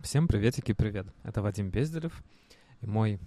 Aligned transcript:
Всем 0.00 0.28
приветики, 0.28 0.72
привет. 0.72 1.08
Это 1.24 1.42
Вадим 1.42 1.70
Безделев 1.70 2.22
и 2.80 2.86
мой 2.86 3.18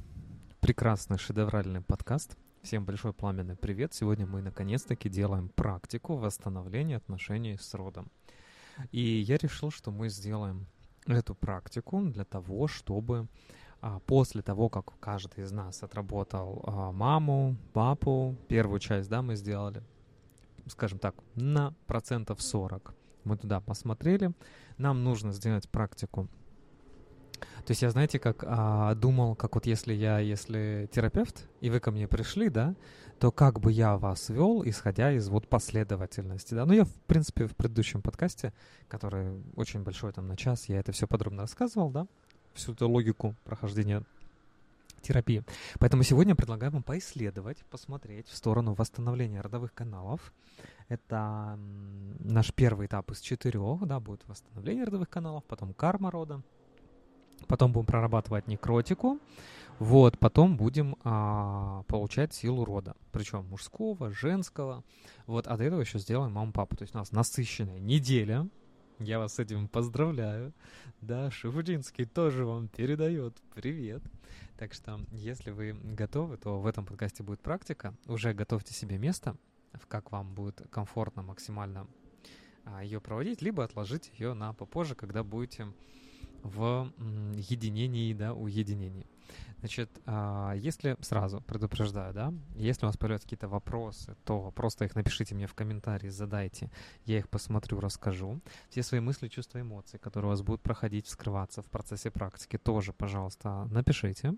прекрасный 0.62 1.18
шедевральный 1.18 1.82
подкаст. 1.82 2.38
Всем 2.64 2.86
большой 2.86 3.12
пламенный 3.12 3.58
привет. 3.58 3.94
Сегодня 3.94 4.26
мы 4.26 4.42
наконец-таки 4.42 5.10
делаем 5.10 5.50
практику 5.50 6.16
восстановления 6.16 6.96
отношений 6.96 7.58
с 7.60 7.74
родом. 7.74 8.10
И 8.92 9.02
я 9.02 9.36
решил, 9.36 9.70
что 9.70 9.92
мы 9.92 10.08
сделаем 10.08 10.66
эту 11.08 11.36
практику 11.36 12.02
для 12.04 12.24
того, 12.24 12.68
чтобы 12.68 13.28
а, 13.82 14.00
после 14.00 14.42
того, 14.42 14.70
как 14.70 14.98
каждый 15.02 15.44
из 15.44 15.52
нас 15.52 15.84
отработал 15.84 16.64
а, 16.66 16.94
маму, 16.94 17.58
папу, 17.74 18.38
первую 18.48 18.80
часть, 18.80 19.10
да, 19.10 19.22
мы 19.22 19.36
сделали, 19.36 19.84
скажем 20.68 21.00
так, 21.00 21.16
на 21.36 21.76
процентов 21.86 22.42
40. 22.42 22.96
Мы 23.26 23.38
туда 23.38 23.60
посмотрели. 23.60 24.32
Нам 24.78 25.04
нужно 25.04 25.34
сделать 25.34 25.70
практику 25.70 26.30
то 27.66 27.72
есть 27.72 27.82
я, 27.82 27.90
знаете, 27.90 28.20
как 28.20 28.44
а, 28.46 28.96
думал, 28.96 29.36
как 29.36 29.56
вот 29.56 29.66
если 29.66 29.94
я, 29.94 30.20
если 30.20 30.90
терапевт, 30.92 31.48
и 31.60 31.70
вы 31.70 31.80
ко 31.80 31.92
мне 31.92 32.08
пришли, 32.08 32.50
да, 32.50 32.76
то 33.20 33.32
как 33.32 33.60
бы 33.60 33.72
я 33.72 33.98
вас 33.98 34.30
вел, 34.30 34.64
исходя 34.66 35.12
из 35.12 35.30
вот 35.30 35.48
последовательности, 35.48 36.54
да. 36.54 36.66
Ну, 36.66 36.74
я, 36.74 36.86
в 36.86 36.94
принципе, 37.08 37.46
в 37.46 37.56
предыдущем 37.56 38.02
подкасте, 38.02 38.54
который 38.88 39.44
очень 39.56 39.84
большой, 39.84 40.12
там, 40.12 40.28
на 40.28 40.36
час, 40.36 40.70
я 40.70 40.80
это 40.80 40.92
все 40.92 41.08
подробно 41.08 41.44
рассказывал, 41.44 41.92
да, 41.92 42.08
всю 42.54 42.74
эту 42.74 42.90
логику 42.90 43.36
прохождения 43.44 44.04
терапии. 45.02 45.44
Поэтому 45.80 46.04
сегодня 46.04 46.36
предлагаю 46.36 46.72
вам 46.72 46.84
поисследовать, 46.84 47.64
посмотреть 47.66 48.28
в 48.28 48.36
сторону 48.36 48.74
восстановления 48.74 49.42
родовых 49.42 49.74
каналов. 49.74 50.34
Это 50.90 51.58
наш 52.20 52.54
первый 52.54 52.88
этап 52.88 53.12
из 53.12 53.20
четырех, 53.20 53.86
да, 53.86 54.00
будет 54.00 54.28
восстановление 54.28 54.84
родовых 54.84 55.10
каналов, 55.10 55.44
потом 55.46 55.74
карма 55.74 56.12
рода, 56.12 56.42
Потом 57.48 57.72
будем 57.72 57.86
прорабатывать 57.86 58.48
некротику. 58.48 59.20
Вот, 59.80 60.20
потом 60.20 60.58
будем 60.58 60.96
а, 61.04 61.84
получать 61.88 62.34
силу 62.34 62.66
рода. 62.66 62.96
Причем 63.12 63.46
мужского, 63.48 64.12
женского. 64.12 64.84
Вот, 65.26 65.46
до 65.46 65.64
этого 65.64 65.82
еще 65.82 65.98
сделаем 65.98 66.34
маму-папу. 66.34 66.76
То 66.76 66.84
есть 66.84 66.94
у 66.94 67.00
нас 67.00 67.12
насыщенная 67.12 67.80
неделя. 67.80 68.48
Я 69.00 69.18
вас 69.18 69.34
с 69.34 69.40
этим 69.40 69.68
поздравляю. 69.68 70.54
Да, 71.02 71.32
Шифудинский 71.32 72.06
тоже 72.06 72.46
вам 72.46 72.68
передает 72.68 73.36
привет. 73.56 74.04
Так 74.58 74.74
что, 74.74 75.00
если 75.12 75.50
вы 75.50 75.74
готовы, 75.74 76.38
то 76.38 76.60
в 76.60 76.68
этом 76.68 76.86
подкасте 76.86 77.24
будет 77.24 77.40
практика. 77.40 77.96
Уже 78.06 78.36
готовьте 78.36 78.76
себе 78.76 79.00
место, 79.00 79.36
в 79.74 79.88
как 79.88 80.12
вам 80.12 80.36
будет 80.36 80.62
комфортно 80.70 81.24
максимально 81.24 81.88
а, 82.66 82.84
ее 82.84 83.02
проводить, 83.02 83.42
либо 83.42 83.64
отложить 83.64 84.12
ее 84.20 84.36
на 84.36 84.54
попозже, 84.54 84.94
когда 84.94 85.24
будете 85.24 85.74
в 86.44 86.92
единении, 87.36 88.14
да, 88.14 88.34
уединении. 88.34 89.06
Значит, 89.60 89.90
а, 90.08 90.54
если 90.56 90.98
сразу 91.02 91.40
предупреждаю, 91.42 92.14
да, 92.14 92.34
если 92.56 92.86
у 92.86 92.90
вас 92.90 92.98
появляются 92.98 93.28
какие-то 93.28 93.48
вопросы, 93.48 94.16
то 94.26 94.50
просто 94.52 94.86
их 94.86 94.96
напишите 94.96 95.36
мне 95.36 95.46
в 95.46 95.54
комментарии, 95.54 96.10
задайте, 96.10 96.72
я 97.06 97.20
их 97.20 97.30
посмотрю, 97.30 97.80
расскажу. 97.80 98.42
Все 98.70 98.82
свои 98.82 99.02
мысли, 99.02 99.28
чувства, 99.28 99.62
эмоции, 99.62 99.98
которые 99.98 100.30
у 100.30 100.32
вас 100.32 100.42
будут 100.42 100.62
проходить, 100.62 101.06
вскрываться 101.06 101.62
в 101.62 101.68
процессе 101.68 102.10
практики, 102.10 102.58
тоже, 102.58 102.92
пожалуйста, 102.92 103.66
напишите. 103.66 104.34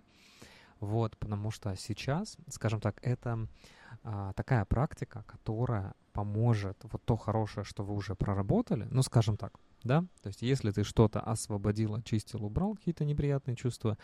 Вот, 0.82 1.16
потому 1.18 1.52
что 1.52 1.74
сейчас, 1.78 2.38
скажем 2.50 2.82
так, 2.82 2.98
это 3.02 3.48
а, 4.04 4.34
такая 4.34 4.66
практика, 4.66 5.24
которая 5.26 5.94
поможет 6.12 6.78
вот 6.84 7.02
то 7.06 7.16
хорошее, 7.16 7.64
что 7.64 7.84
вы 7.86 7.94
уже 7.94 8.16
проработали, 8.16 8.88
ну, 8.92 9.02
скажем 9.04 9.38
так, 9.38 9.58
да? 9.84 10.02
То 10.22 10.28
есть 10.28 10.42
если 10.42 10.72
ты 10.72 10.84
что-то 10.84 11.20
освободил, 11.20 11.96
очистил, 11.96 12.44
убрал 12.46 12.76
какие-то 12.76 13.06
неприятные 13.06 13.56
чувства, 13.56 13.98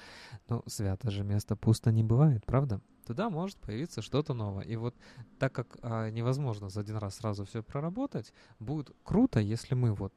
ну, 0.47 0.63
свято 0.67 1.09
же 1.11 1.23
место 1.23 1.55
пусто 1.55 1.91
не 1.91 2.03
бывает, 2.03 2.45
правда? 2.45 2.81
Туда 3.05 3.29
может 3.29 3.57
появиться 3.57 4.01
что-то 4.01 4.33
новое. 4.33 4.63
И 4.65 4.75
вот 4.75 4.95
так 5.39 5.53
как 5.53 5.77
а, 5.81 6.09
невозможно 6.09 6.69
за 6.69 6.81
один 6.81 6.97
раз 6.97 7.15
сразу 7.15 7.45
все 7.45 7.63
проработать, 7.63 8.33
будет 8.59 8.91
круто, 9.03 9.39
если 9.39 9.73
мы 9.73 9.93
вот 9.93 10.13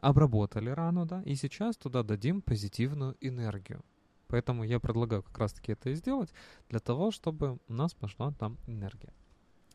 обработали 0.00 0.70
рану, 0.70 1.06
да, 1.06 1.22
и 1.22 1.36
сейчас 1.36 1.76
туда 1.76 2.02
дадим 2.02 2.42
позитивную 2.42 3.16
энергию. 3.20 3.84
Поэтому 4.26 4.64
я 4.64 4.80
предлагаю 4.80 5.22
как 5.22 5.38
раз-таки 5.38 5.72
это 5.72 5.90
и 5.90 5.94
сделать, 5.94 6.32
для 6.68 6.80
того, 6.80 7.10
чтобы 7.10 7.58
у 7.68 7.72
нас 7.72 7.94
пошла 7.94 8.32
там 8.32 8.58
энергия. 8.66 9.12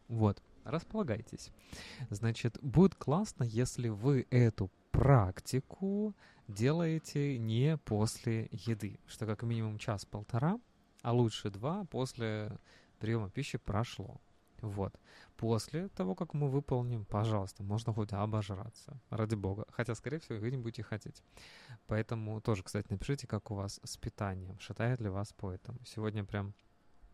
Вот, 0.07 0.41
располагайтесь. 0.63 1.51
Значит, 2.09 2.57
будет 2.61 2.95
классно, 2.95 3.43
если 3.43 3.89
вы 3.89 4.25
эту 4.29 4.71
практику 4.97 6.15
делаете 6.47 7.37
не 7.37 7.77
после 7.77 8.49
еды, 8.51 8.99
что 9.07 9.25
как 9.27 9.43
минимум 9.43 9.77
час-полтора, 9.77 10.59
а 11.03 11.13
лучше 11.13 11.51
два 11.51 11.85
после 11.85 12.57
приема 12.99 13.29
пищи 13.29 13.59
прошло. 13.59 14.19
Вот. 14.61 14.99
После 15.35 15.89
того, 15.89 16.15
как 16.15 16.33
мы 16.33 16.49
выполним, 16.49 17.05
пожалуйста, 17.05 17.61
можно 17.61 17.93
хоть 17.93 18.11
обожраться, 18.11 18.99
ради 19.11 19.35
бога. 19.35 19.65
Хотя, 19.69 19.93
скорее 19.93 20.17
всего, 20.17 20.39
вы 20.39 20.49
не 20.49 20.57
будете 20.57 20.81
хотеть. 20.81 21.21
Поэтому 21.85 22.41
тоже, 22.41 22.63
кстати, 22.63 22.87
напишите, 22.89 23.27
как 23.27 23.51
у 23.51 23.55
вас 23.55 23.79
с 23.83 23.97
питанием. 23.97 24.57
Шатает 24.59 24.99
ли 24.99 25.09
вас 25.09 25.31
по 25.31 25.51
этому. 25.51 25.77
Сегодня 25.85 26.23
прям 26.23 26.55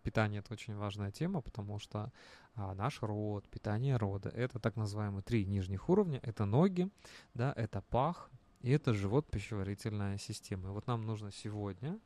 питание 0.04 0.40
это 0.40 0.54
очень 0.54 0.76
важная 0.76 1.12
тема, 1.12 1.42
потому 1.42 1.80
что 1.80 2.12
а, 2.56 2.76
наш 2.76 3.02
род, 3.02 3.48
питание 3.50 3.98
рода, 3.98 4.30
это 4.30 4.60
так 4.60 4.76
называемые 4.76 5.24
три 5.24 5.46
нижних 5.46 5.90
уровня, 5.90 6.20
это 6.22 6.46
ноги, 6.46 6.90
да, 7.34 7.54
это 7.56 7.82
пах 7.82 8.30
и 8.62 8.72
это 8.72 8.94
живот 8.94 9.30
пищеварительная 9.30 10.18
система. 10.18 10.70
И 10.70 10.72
вот 10.72 10.88
нам 10.88 11.02
нужно 11.02 11.32
сегодня 11.32 12.00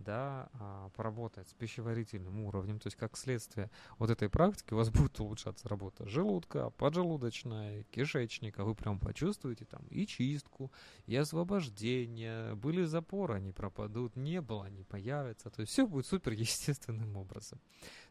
да, 0.00 0.48
а, 0.54 0.88
поработать 0.90 1.48
с 1.48 1.52
пищеварительным 1.52 2.40
уровнем, 2.40 2.78
то 2.78 2.86
есть 2.88 2.96
как 2.96 3.16
следствие 3.16 3.70
вот 3.98 4.10
этой 4.10 4.28
практики 4.28 4.74
у 4.74 4.76
вас 4.76 4.90
будет 4.90 5.18
улучшаться 5.20 5.68
работа 5.68 6.06
желудка, 6.08 6.70
поджелудочная, 6.70 7.84
кишечника, 7.84 8.64
вы 8.64 8.74
прям 8.74 8.98
почувствуете 8.98 9.64
там 9.64 9.86
и 9.90 10.06
чистку, 10.06 10.72
и 11.06 11.16
освобождение, 11.16 12.54
были 12.54 12.84
запоры, 12.84 13.34
они 13.34 13.52
пропадут, 13.52 14.16
не 14.16 14.40
было, 14.40 14.64
они 14.66 14.82
появятся, 14.82 15.50
то 15.50 15.60
есть 15.60 15.72
все 15.72 15.86
будет 15.86 16.06
супер 16.06 16.32
естественным 16.32 17.16
образом. 17.16 17.60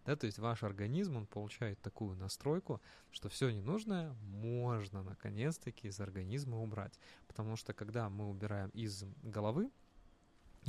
Да, 0.06 0.16
то 0.16 0.26
есть 0.26 0.40
ваш 0.40 0.64
организм, 0.64 1.18
он 1.18 1.28
получает 1.28 1.80
такую 1.82 2.16
настройку, 2.16 2.82
что 3.12 3.30
все 3.30 3.50
ненужное 3.50 4.14
можно 4.22 5.04
наконец-таки 5.04 5.88
из 5.88 6.00
организма 6.00 6.62
убрать. 6.62 7.00
Потому 7.28 7.56
что 7.56 7.74
когда 7.74 8.10
мы 8.10 8.30
убираем 8.30 8.70
из 8.70 9.04
головы, 9.22 9.70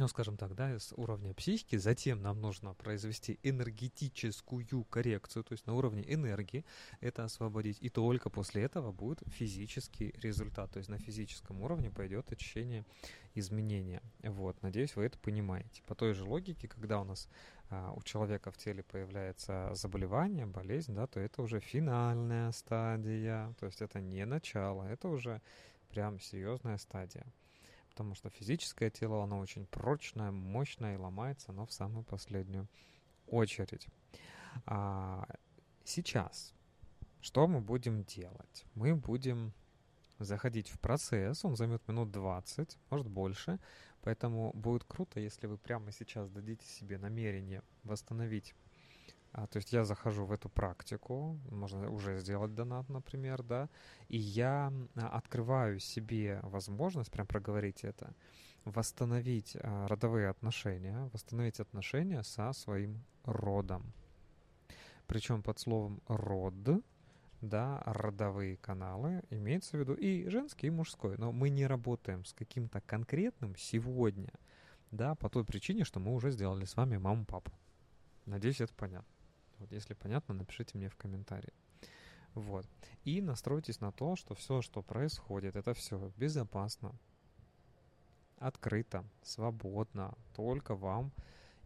ну, 0.00 0.09
скажем 0.09 0.38
так, 0.38 0.55
да, 0.55 0.78
с 0.78 0.94
уровня 0.97 1.34
психики, 1.34 1.77
затем 1.77 2.22
нам 2.22 2.41
нужно 2.41 2.72
произвести 2.72 3.38
энергетическую 3.43 4.84
коррекцию, 4.84 5.44
то 5.44 5.53
есть 5.53 5.66
на 5.66 5.75
уровне 5.75 6.03
энергии 6.09 6.65
это 7.00 7.25
освободить, 7.25 7.77
и 7.83 7.91
только 7.91 8.31
после 8.31 8.62
этого 8.62 8.93
будет 8.93 9.22
физический 9.28 10.15
результат, 10.22 10.71
то 10.71 10.78
есть 10.78 10.88
на 10.88 10.99
физическом 10.99 11.61
уровне 11.61 11.91
пойдет 11.91 12.33
очищение 12.33 12.87
изменения. 13.34 14.03
Вот, 14.22 14.62
надеюсь, 14.62 14.97
вы 14.97 15.05
это 15.05 15.19
понимаете. 15.19 15.83
По 15.87 15.94
той 15.94 16.15
же 16.15 16.25
логике, 16.25 16.67
когда 16.67 16.99
у 17.03 17.05
нас 17.05 17.28
а, 17.69 17.93
у 17.93 18.03
человека 18.03 18.50
в 18.50 18.56
теле 18.56 18.82
появляется 18.82 19.71
заболевание, 19.75 20.47
болезнь, 20.47 20.94
да, 20.94 21.06
то 21.09 21.21
это 21.21 21.43
уже 21.43 21.61
финальная 21.61 22.53
стадия, 22.53 23.55
то 23.61 23.67
есть 23.67 23.82
это 23.82 24.00
не 24.00 24.25
начало, 24.25 24.84
это 24.84 25.09
уже 25.09 25.43
прям 25.91 26.19
серьезная 26.19 26.78
стадия 26.78 27.27
потому 28.00 28.15
что 28.15 28.31
физическое 28.31 28.88
тело, 28.88 29.22
оно 29.22 29.38
очень 29.41 29.66
прочное, 29.66 30.31
мощное 30.31 30.94
и 30.94 30.97
ломается 30.97 31.53
оно 31.53 31.66
в 31.66 31.72
самую 31.72 32.03
последнюю 32.03 32.66
очередь. 33.27 33.88
А 34.65 35.28
сейчас 35.84 36.55
что 37.21 37.47
мы 37.47 37.61
будем 37.61 38.05
делать? 38.05 38.65
Мы 38.75 38.94
будем 38.94 39.53
заходить 40.19 40.71
в 40.71 40.81
процесс, 40.81 41.44
он 41.44 41.56
займет 41.56 41.87
минут 41.88 42.11
20, 42.11 42.78
может 42.88 43.06
больше, 43.06 43.59
поэтому 44.00 44.50
будет 44.55 44.85
круто, 44.85 45.20
если 45.20 45.47
вы 45.47 45.58
прямо 45.58 45.93
сейчас 45.93 46.31
дадите 46.31 46.67
себе 46.67 46.97
намерение 46.97 47.62
восстановить 47.82 48.55
а, 49.32 49.47
то 49.47 49.59
есть 49.59 49.73
я 49.73 49.85
захожу 49.85 50.25
в 50.25 50.32
эту 50.32 50.49
практику, 50.49 51.38
можно 51.50 51.91
уже 51.91 52.19
сделать 52.19 52.55
донат, 52.55 52.88
например, 52.88 53.43
да, 53.43 53.69
и 54.09 54.19
я 54.19 54.73
а, 54.97 55.09
открываю 55.09 55.79
себе 55.79 56.41
возможность, 56.43 57.11
прям 57.12 57.27
проговорить 57.27 57.85
это, 57.85 58.12
восстановить 58.65 59.56
а, 59.61 59.87
родовые 59.87 60.29
отношения, 60.29 61.09
восстановить 61.12 61.61
отношения 61.61 62.23
со 62.23 62.53
своим 62.53 63.05
родом. 63.25 63.93
Причем 65.06 65.43
под 65.43 65.59
словом 65.59 66.00
«род», 66.09 66.55
да, 67.41 67.83
родовые 67.87 68.56
каналы, 68.59 69.23
имеется 69.31 69.76
в 69.76 69.81
виду 69.81 69.94
и 69.94 70.29
женский, 70.29 70.67
и 70.67 70.71
мужской. 70.71 71.17
Но 71.17 71.33
мы 71.33 71.49
не 71.50 71.67
работаем 71.67 72.25
с 72.25 72.33
каким-то 72.33 72.81
конкретным 72.81 73.56
сегодня, 73.56 74.33
да, 74.91 75.15
по 75.15 75.29
той 75.29 75.44
причине, 75.44 75.85
что 75.85 76.00
мы 76.00 76.15
уже 76.15 76.31
сделали 76.31 76.65
с 76.65 76.76
вами 76.76 76.99
маму-папу. 76.99 77.50
Надеюсь, 78.26 78.61
это 78.61 78.75
понятно. 78.75 79.19
Вот 79.61 79.73
если 79.73 79.95
понятно, 79.95 80.35
напишите 80.35 80.77
мне 80.77 80.89
в 80.89 80.97
комментарии. 80.97 81.53
Вот. 82.35 82.67
И 83.05 83.21
настройтесь 83.21 83.81
на 83.81 83.93
то, 83.93 84.17
что 84.17 84.35
все, 84.35 84.62
что 84.62 84.83
происходит, 84.83 85.57
это 85.57 85.75
все 85.75 86.12
безопасно, 86.17 86.95
открыто, 88.39 89.05
свободно, 89.23 90.15
только 90.35 90.75
вам 90.75 91.12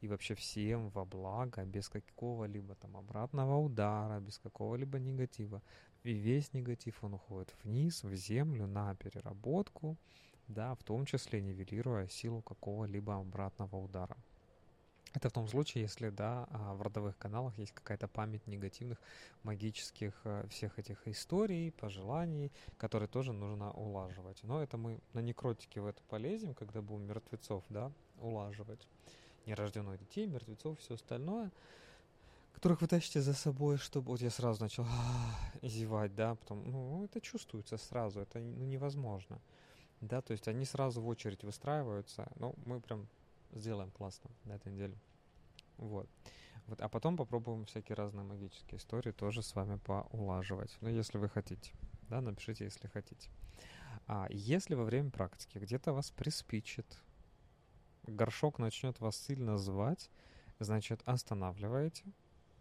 и 0.01 0.09
вообще 0.09 0.35
всем 0.35 0.91
во 0.91 1.05
благо, 1.05 1.65
без 1.65 1.89
какого-либо 1.89 2.75
там 2.75 2.97
обратного 2.97 3.57
удара, 3.59 4.21
без 4.21 4.39
какого-либо 4.39 4.99
негатива. 4.99 5.63
И 6.03 6.13
весь 6.13 6.53
негатив, 6.53 7.03
он 7.03 7.15
уходит 7.15 7.55
вниз, 7.63 8.03
в 8.03 8.15
землю, 8.15 8.67
на 8.67 8.95
переработку, 8.97 9.97
да, 10.49 10.75
в 10.75 10.83
том 10.83 11.07
числе 11.07 11.41
нивелируя 11.41 12.09
силу 12.09 12.43
какого-либо 12.43 13.17
обратного 13.17 13.77
удара. 13.77 14.17
Это 15.15 15.29
в 15.29 15.33
том 15.33 15.47
случае, 15.47 15.83
если, 15.83 16.11
да, 16.11 16.49
а, 16.51 16.75
в 16.75 16.83
родовых 16.83 17.17
каналах 17.17 17.57
есть 17.57 17.73
какая-то 17.73 18.09
память 18.09 18.47
негативных 18.49 18.99
магических 19.45 20.13
э, 20.25 20.45
всех 20.51 20.81
этих 20.81 21.07
историй, 21.07 21.71
пожеланий, 21.71 22.51
которые 22.79 23.07
тоже 23.07 23.33
нужно 23.33 23.71
улаживать. 23.71 24.43
Но 24.43 24.61
это 24.61 24.77
мы 24.77 24.99
на 25.13 25.21
некротике 25.21 25.81
в 25.81 25.87
это 25.87 26.03
полезем, 26.09 26.53
когда 26.53 26.83
будем 26.83 27.07
мертвецов, 27.07 27.63
да, 27.69 27.93
улаживать. 28.19 28.89
Нерожденных 29.47 30.01
детей, 30.01 30.27
мертвецов, 30.27 30.81
все 30.81 30.95
остальное 30.95 31.53
которых 32.55 32.81
вы 32.81 32.87
тащите 32.87 33.21
за 33.21 33.35
собой, 33.35 33.77
чтобы... 33.77 34.13
Вот 34.13 34.23
я 34.23 34.31
сразу 34.31 34.63
начал 34.63 34.87
зевать, 35.63 36.15
да, 36.15 36.35
потом, 36.35 36.65
ну, 36.71 37.05
это 37.05 37.21
чувствуется 37.21 37.77
сразу, 37.77 38.21
это 38.21 38.39
ну, 38.39 38.65
невозможно, 38.65 39.39
да, 40.01 40.23
то 40.23 40.33
есть 40.33 40.49
они 40.49 40.65
сразу 40.65 41.03
в 41.03 41.09
очередь 41.09 41.45
выстраиваются, 41.45 42.27
ну, 42.37 42.55
мы 42.65 42.81
прям 42.81 43.07
сделаем 43.55 43.91
классно 43.91 44.31
на 44.45 44.53
этой 44.53 44.73
неделе. 44.73 44.99
Вот. 45.77 46.09
вот. 46.67 46.81
А 46.81 46.89
потом 46.89 47.17
попробуем 47.17 47.65
всякие 47.65 47.97
разные 47.97 48.25
магические 48.25 48.79
истории 48.79 49.13
тоже 49.13 49.43
с 49.43 49.55
вами 49.55 49.77
поулаживать. 49.79 50.77
Ну, 50.81 50.89
если 50.89 51.19
вы 51.19 51.29
хотите. 51.29 51.73
Да, 52.09 52.21
напишите, 52.21 52.65
если 52.65 52.89
хотите. 52.89 53.31
А 54.07 54.27
если 54.31 54.75
во 54.75 54.85
время 54.85 55.11
практики 55.11 55.59
где-то 55.59 55.93
вас 55.93 56.11
приспичит, 56.11 56.87
горшок 58.07 58.59
начнет 58.59 59.01
вас 59.01 59.17
сильно 59.17 59.57
звать, 59.57 60.11
значит, 60.59 61.01
останавливаете, 61.07 62.05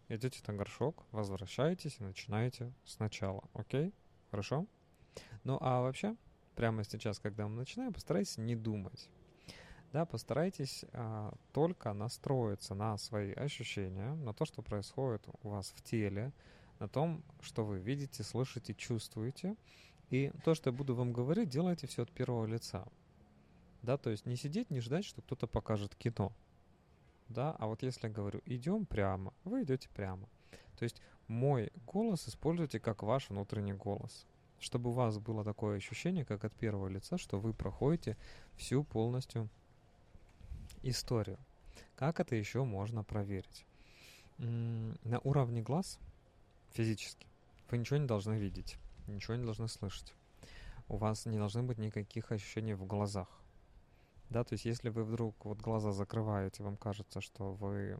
идете 0.08 0.40
на 0.46 0.54
горшок, 0.54 1.04
возвращаетесь 1.10 1.96
и 2.00 2.04
начинаете 2.04 2.72
сначала. 2.84 3.44
Окей? 3.52 3.92
Хорошо? 4.30 4.66
Ну, 5.44 5.58
а 5.60 5.82
вообще, 5.82 6.16
прямо 6.54 6.82
сейчас, 6.84 7.18
когда 7.18 7.46
мы 7.46 7.56
начинаем, 7.56 7.92
постарайтесь 7.92 8.38
не 8.38 8.56
думать 8.56 9.10
да, 9.94 10.04
постарайтесь 10.04 10.84
а, 10.92 11.32
только 11.52 11.92
настроиться 11.92 12.74
на 12.74 12.98
свои 12.98 13.32
ощущения, 13.32 14.14
на 14.14 14.34
то, 14.34 14.44
что 14.44 14.60
происходит 14.60 15.24
у 15.44 15.50
вас 15.50 15.72
в 15.76 15.82
теле, 15.84 16.32
на 16.80 16.88
том, 16.88 17.22
что 17.40 17.64
вы 17.64 17.78
видите, 17.78 18.24
слышите, 18.24 18.74
чувствуете. 18.74 19.54
И 20.10 20.32
то, 20.44 20.56
что 20.56 20.70
я 20.70 20.76
буду 20.76 20.96
вам 20.96 21.12
говорить, 21.12 21.48
делайте 21.48 21.86
все 21.86 22.02
от 22.02 22.10
первого 22.10 22.44
лица. 22.44 22.88
Да, 23.82 23.96
то 23.96 24.10
есть 24.10 24.26
не 24.26 24.34
сидеть, 24.34 24.68
не 24.68 24.80
ждать, 24.80 25.04
что 25.04 25.22
кто-то 25.22 25.46
покажет 25.46 25.94
кино. 25.94 26.32
Да, 27.28 27.54
а 27.60 27.68
вот 27.68 27.84
если 27.84 28.08
я 28.08 28.12
говорю, 28.12 28.40
идем 28.46 28.86
прямо, 28.86 29.32
вы 29.44 29.62
идете 29.62 29.88
прямо. 29.90 30.28
То 30.76 30.82
есть 30.82 31.00
мой 31.28 31.70
голос 31.86 32.26
используйте 32.26 32.80
как 32.80 33.04
ваш 33.04 33.30
внутренний 33.30 33.74
голос. 33.74 34.26
Чтобы 34.58 34.90
у 34.90 34.92
вас 34.92 35.20
было 35.20 35.44
такое 35.44 35.76
ощущение, 35.76 36.24
как 36.24 36.44
от 36.44 36.52
первого 36.52 36.88
лица, 36.88 37.16
что 37.16 37.38
вы 37.38 37.54
проходите 37.54 38.16
всю 38.56 38.82
полностью 38.82 39.48
историю. 40.90 41.38
Как 41.96 42.20
это 42.20 42.34
еще 42.36 42.64
можно 42.64 43.04
проверить? 43.04 43.66
На 44.38 45.20
уровне 45.22 45.62
глаз 45.62 45.98
физически 46.72 47.26
вы 47.70 47.78
ничего 47.78 47.98
не 47.98 48.06
должны 48.06 48.34
видеть, 48.34 48.76
ничего 49.06 49.36
не 49.36 49.44
должны 49.44 49.68
слышать. 49.68 50.14
У 50.88 50.96
вас 50.96 51.26
не 51.26 51.38
должны 51.38 51.62
быть 51.62 51.78
никаких 51.78 52.30
ощущений 52.32 52.74
в 52.74 52.84
глазах. 52.84 53.28
Да, 54.30 54.42
то 54.44 54.54
есть 54.54 54.64
если 54.64 54.88
вы 54.88 55.04
вдруг 55.04 55.44
вот 55.44 55.58
глаза 55.60 55.92
закрываете, 55.92 56.62
вам 56.62 56.76
кажется, 56.76 57.20
что 57.20 57.52
вы 57.52 57.98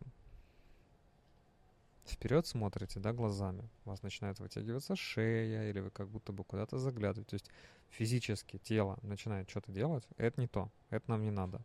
вперед 2.07 2.47
смотрите, 2.47 3.01
да, 3.01 3.13
глазами, 3.13 3.69
у 3.85 3.91
вас 3.91 4.03
начинает 4.03 4.39
вытягиваться 4.39 4.97
шея, 4.97 5.71
или 5.71 5.81
вы 5.81 5.91
как 5.91 6.09
будто 6.09 6.33
бы 6.33 6.45
куда-то 6.45 6.79
заглядываете, 6.79 7.31
то 7.31 7.35
есть 7.35 7.51
физически 7.91 8.59
тело 8.59 8.99
начинает 9.03 9.49
что-то 9.49 9.73
делать, 9.73 10.05
это 10.17 10.41
не 10.41 10.49
то, 10.49 10.71
это 10.91 11.11
нам 11.11 11.23
не 11.23 11.31
надо. 11.31 11.63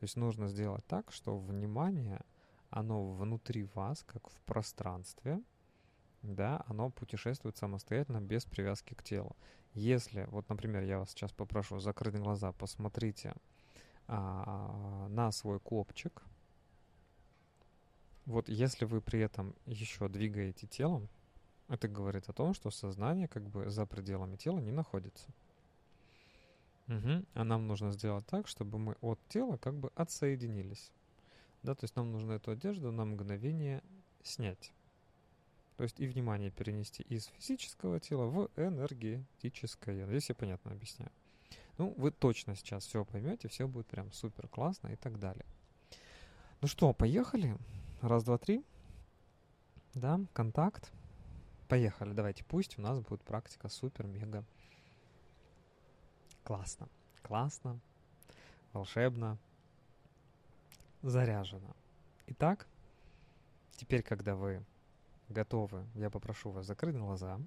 То 0.00 0.04
есть 0.04 0.16
нужно 0.16 0.48
сделать 0.48 0.84
так, 0.86 1.12
что 1.12 1.36
внимание, 1.38 2.22
оно 2.70 3.10
внутри 3.12 3.64
вас, 3.74 4.02
как 4.04 4.30
в 4.30 4.40
пространстве, 4.46 5.42
да, 6.22 6.64
оно 6.68 6.88
путешествует 6.88 7.58
самостоятельно, 7.58 8.22
без 8.22 8.46
привязки 8.46 8.94
к 8.94 9.02
телу. 9.02 9.36
Если, 9.74 10.24
вот, 10.30 10.48
например, 10.48 10.84
я 10.84 11.00
вас 11.00 11.10
сейчас 11.10 11.32
попрошу 11.32 11.80
закрыть 11.80 12.16
глаза, 12.16 12.52
посмотрите 12.52 13.34
а, 14.08 15.06
на 15.10 15.30
свой 15.32 15.60
копчик. 15.60 16.22
Вот 18.24 18.48
если 18.48 18.86
вы 18.86 19.02
при 19.02 19.20
этом 19.20 19.54
еще 19.66 20.08
двигаете 20.08 20.66
телом, 20.66 21.10
это 21.68 21.88
говорит 21.88 22.26
о 22.30 22.32
том, 22.32 22.54
что 22.54 22.70
сознание 22.70 23.28
как 23.28 23.50
бы 23.50 23.68
за 23.68 23.84
пределами 23.84 24.36
тела 24.36 24.60
не 24.60 24.72
находится. 24.72 25.28
Угу. 26.90 27.24
А 27.34 27.44
нам 27.44 27.68
нужно 27.68 27.92
сделать 27.92 28.26
так, 28.26 28.48
чтобы 28.48 28.78
мы 28.78 28.96
от 29.00 29.20
тела 29.28 29.56
как 29.56 29.74
бы 29.74 29.92
отсоединились. 29.94 30.90
Да, 31.62 31.74
то 31.74 31.84
есть 31.84 31.94
нам 31.94 32.10
нужно 32.10 32.32
эту 32.32 32.50
одежду 32.50 32.90
на 32.90 33.04
мгновение 33.04 33.82
снять. 34.22 34.72
То 35.76 35.84
есть 35.84 36.00
и 36.00 36.08
внимание 36.08 36.50
перенести 36.50 37.04
из 37.04 37.26
физического 37.26 38.00
тела 38.00 38.26
в 38.26 38.50
энергетическое. 38.56 40.06
Здесь 40.06 40.28
я 40.30 40.34
понятно 40.34 40.72
объясняю. 40.72 41.12
Ну, 41.78 41.94
вы 41.96 42.10
точно 42.10 42.56
сейчас 42.56 42.84
все 42.84 43.04
поймете, 43.04 43.48
все 43.48 43.68
будет 43.68 43.86
прям 43.86 44.12
супер 44.12 44.48
классно 44.48 44.88
и 44.88 44.96
так 44.96 45.18
далее. 45.18 45.46
Ну 46.60 46.68
что, 46.68 46.92
поехали? 46.92 47.56
Раз, 48.02 48.24
два, 48.24 48.36
три. 48.36 48.64
Да, 49.94 50.20
контакт. 50.32 50.90
Поехали, 51.68 52.12
давайте. 52.12 52.44
Пусть 52.44 52.78
у 52.78 52.82
нас 52.82 52.98
будет 53.00 53.22
практика 53.22 53.68
супер-мега 53.68 54.44
классно. 56.50 56.88
Классно, 57.22 57.78
волшебно, 58.72 59.38
заряжено. 61.00 61.76
Итак, 62.26 62.66
теперь, 63.76 64.02
когда 64.02 64.34
вы 64.34 64.64
готовы, 65.28 65.86
я 65.94 66.10
попрошу 66.10 66.50
вас 66.50 66.66
закрыть 66.66 66.96
глаза 66.96 67.38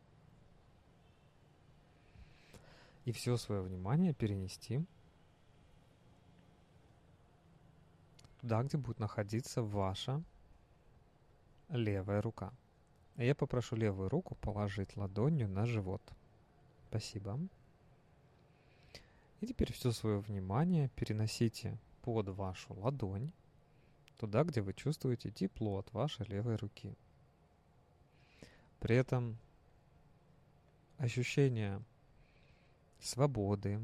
и 3.03 3.11
все 3.11 3.35
свое 3.35 3.61
внимание 3.61 4.13
перенести 4.13 4.85
туда, 8.39 8.63
где 8.63 8.77
будет 8.77 8.99
находиться 8.99 9.63
ваша 9.63 10.23
левая 11.67 12.21
рука. 12.21 12.53
Я 13.17 13.35
попрошу 13.35 13.75
левую 13.75 14.07
руку 14.07 14.35
положить 14.35 14.95
ладонью 14.95 15.49
на 15.49 15.65
живот. 15.65 16.01
Спасибо. 16.87 17.37
И 19.43 19.45
теперь 19.45 19.73
все 19.73 19.91
свое 19.91 20.19
внимание 20.19 20.87
переносите 20.95 21.77
под 22.01 22.29
вашу 22.29 22.75
ладонь, 22.75 23.33
туда, 24.17 24.45
где 24.45 24.61
вы 24.61 24.73
чувствуете 24.73 25.31
тепло 25.31 25.79
от 25.79 25.91
вашей 25.91 26.25
левой 26.27 26.55
руки. 26.55 26.95
При 28.79 28.95
этом 28.95 29.37
ощущение 30.97 31.83
свободы, 33.01 33.81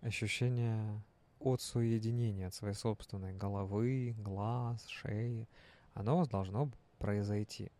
ощущение 0.00 1.00
от 1.38 1.60
соединения 1.60 2.48
от 2.48 2.54
своей 2.54 2.74
собственной 2.74 3.32
головы, 3.32 4.16
глаз, 4.18 4.84
шеи, 4.88 5.46
оно 5.94 6.16
у 6.16 6.18
вас 6.18 6.28
должно 6.28 6.72
произойти. 6.98 7.70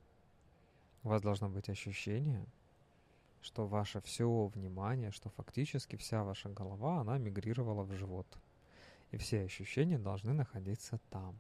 У 1.02 1.08
вас 1.08 1.20
должно 1.20 1.48
быть 1.48 1.68
ощущение– 1.68 2.46
что 3.42 3.66
ваше 3.66 4.00
все 4.00 4.46
внимание, 4.54 5.10
что 5.10 5.30
фактически 5.30 5.96
вся 5.96 6.24
ваша 6.24 6.48
голова, 6.48 7.00
она 7.00 7.18
мигрировала 7.18 7.82
в 7.82 7.92
живот. 7.92 8.26
И 9.10 9.16
все 9.16 9.42
ощущения 9.42 9.98
должны 9.98 10.32
находиться 10.32 11.00
там. 11.10 11.38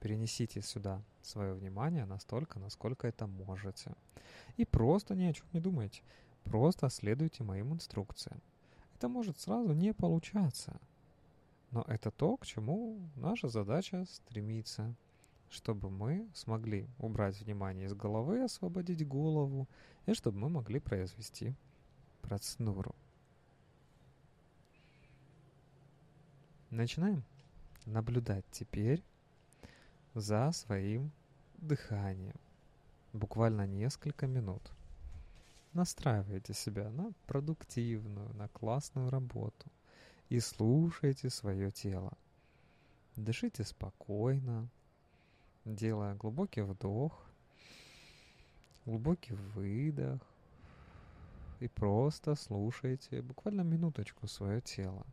Перенесите 0.00 0.62
сюда 0.62 1.02
свое 1.22 1.54
внимание 1.54 2.04
настолько, 2.04 2.58
насколько 2.58 3.06
это 3.06 3.26
можете. 3.26 3.94
И 4.56 4.64
просто 4.64 5.14
ни 5.14 5.24
о 5.24 5.32
чем 5.32 5.46
не 5.52 5.60
думайте. 5.60 6.02
Просто 6.44 6.88
следуйте 6.88 7.44
моим 7.44 7.72
инструкциям. 7.74 8.40
Это 8.96 9.08
может 9.08 9.38
сразу 9.38 9.72
не 9.72 9.92
получаться. 9.92 10.80
Но 11.70 11.84
это 11.86 12.10
то, 12.10 12.36
к 12.36 12.46
чему 12.46 12.98
наша 13.16 13.48
задача 13.48 14.04
стремится 14.06 14.94
чтобы 15.50 15.90
мы 15.90 16.28
смогли 16.32 16.88
убрать 16.98 17.40
внимание 17.40 17.86
из 17.86 17.94
головы, 17.94 18.42
освободить 18.42 19.06
голову, 19.06 19.68
и 20.06 20.14
чтобы 20.14 20.38
мы 20.38 20.48
могли 20.48 20.78
произвести 20.80 21.54
процедуру. 22.22 22.94
Начинаем 26.70 27.24
наблюдать 27.84 28.44
теперь 28.52 29.02
за 30.14 30.52
своим 30.52 31.10
дыханием. 31.58 32.36
Буквально 33.12 33.66
несколько 33.66 34.28
минут. 34.28 34.62
Настраивайте 35.72 36.54
себя 36.54 36.90
на 36.90 37.12
продуктивную, 37.26 38.32
на 38.34 38.48
классную 38.48 39.10
работу. 39.10 39.66
и 40.28 40.38
слушайте 40.38 41.28
свое 41.28 41.72
тело. 41.72 42.12
Дышите 43.16 43.64
спокойно, 43.64 44.68
делая 45.64 46.14
глубокий 46.14 46.62
вдох, 46.62 47.12
глубокий 48.86 49.34
выдох. 49.54 50.20
И 51.60 51.68
просто 51.68 52.34
слушайте 52.34 53.20
буквально 53.20 53.60
минуточку 53.60 54.26
свое 54.26 54.60
тело. 54.60 55.06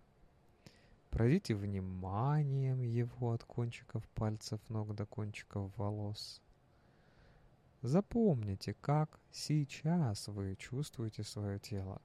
Пройдите 1.09 1.55
вниманием 1.55 2.81
его 2.81 3.31
от 3.31 3.43
кончиков 3.43 4.07
пальцев 4.09 4.61
ног 4.69 4.93
до 4.95 5.05
кончиков 5.05 5.75
волос. 5.77 6.41
Запомните, 7.81 8.73
как 8.81 9.19
сейчас 9.31 10.27
вы 10.27 10.55
чувствуете 10.55 11.23
свое 11.23 11.59
тело, 11.59 12.01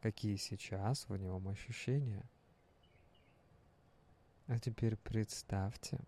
какие 0.00 0.36
сейчас 0.36 1.08
в 1.08 1.16
нем 1.16 1.48
ощущения. 1.48 2.24
А 4.46 4.58
теперь 4.58 4.96
представьте, 4.96 5.98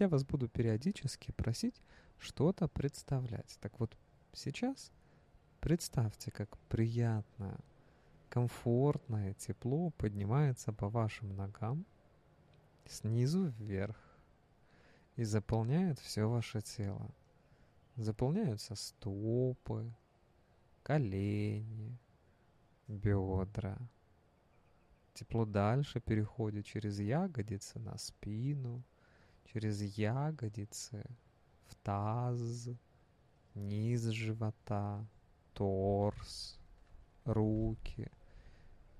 я 0.00 0.08
вас 0.08 0.24
буду 0.24 0.48
периодически 0.48 1.32
просить 1.32 1.80
что-то 2.18 2.68
представлять. 2.68 3.58
Так 3.60 3.78
вот, 3.78 3.96
сейчас 4.32 4.90
представьте, 5.60 6.30
как 6.30 6.56
приятное, 6.68 7.58
комфортное 8.28 9.34
тепло 9.34 9.90
поднимается 9.90 10.72
по 10.72 10.88
вашим 10.88 11.36
ногам 11.36 11.84
снизу 12.86 13.48
вверх 13.58 13.96
и 15.16 15.24
заполняет 15.24 15.98
все 15.98 16.28
ваше 16.28 16.60
тело. 16.60 17.10
Заполняются 17.96 18.74
стопы, 18.74 19.92
колени, 20.82 21.98
бедра. 22.88 23.76
Тепло 25.12 25.44
дальше 25.44 26.00
переходит 26.00 26.64
через 26.64 26.98
ягодицы 26.98 27.78
на 27.78 27.98
спину, 27.98 28.82
через 29.52 29.82
ягодицы 29.82 31.04
в 31.66 31.74
таз, 31.76 32.68
низ 33.54 34.02
живота, 34.02 35.04
торс, 35.54 36.58
руки. 37.24 38.10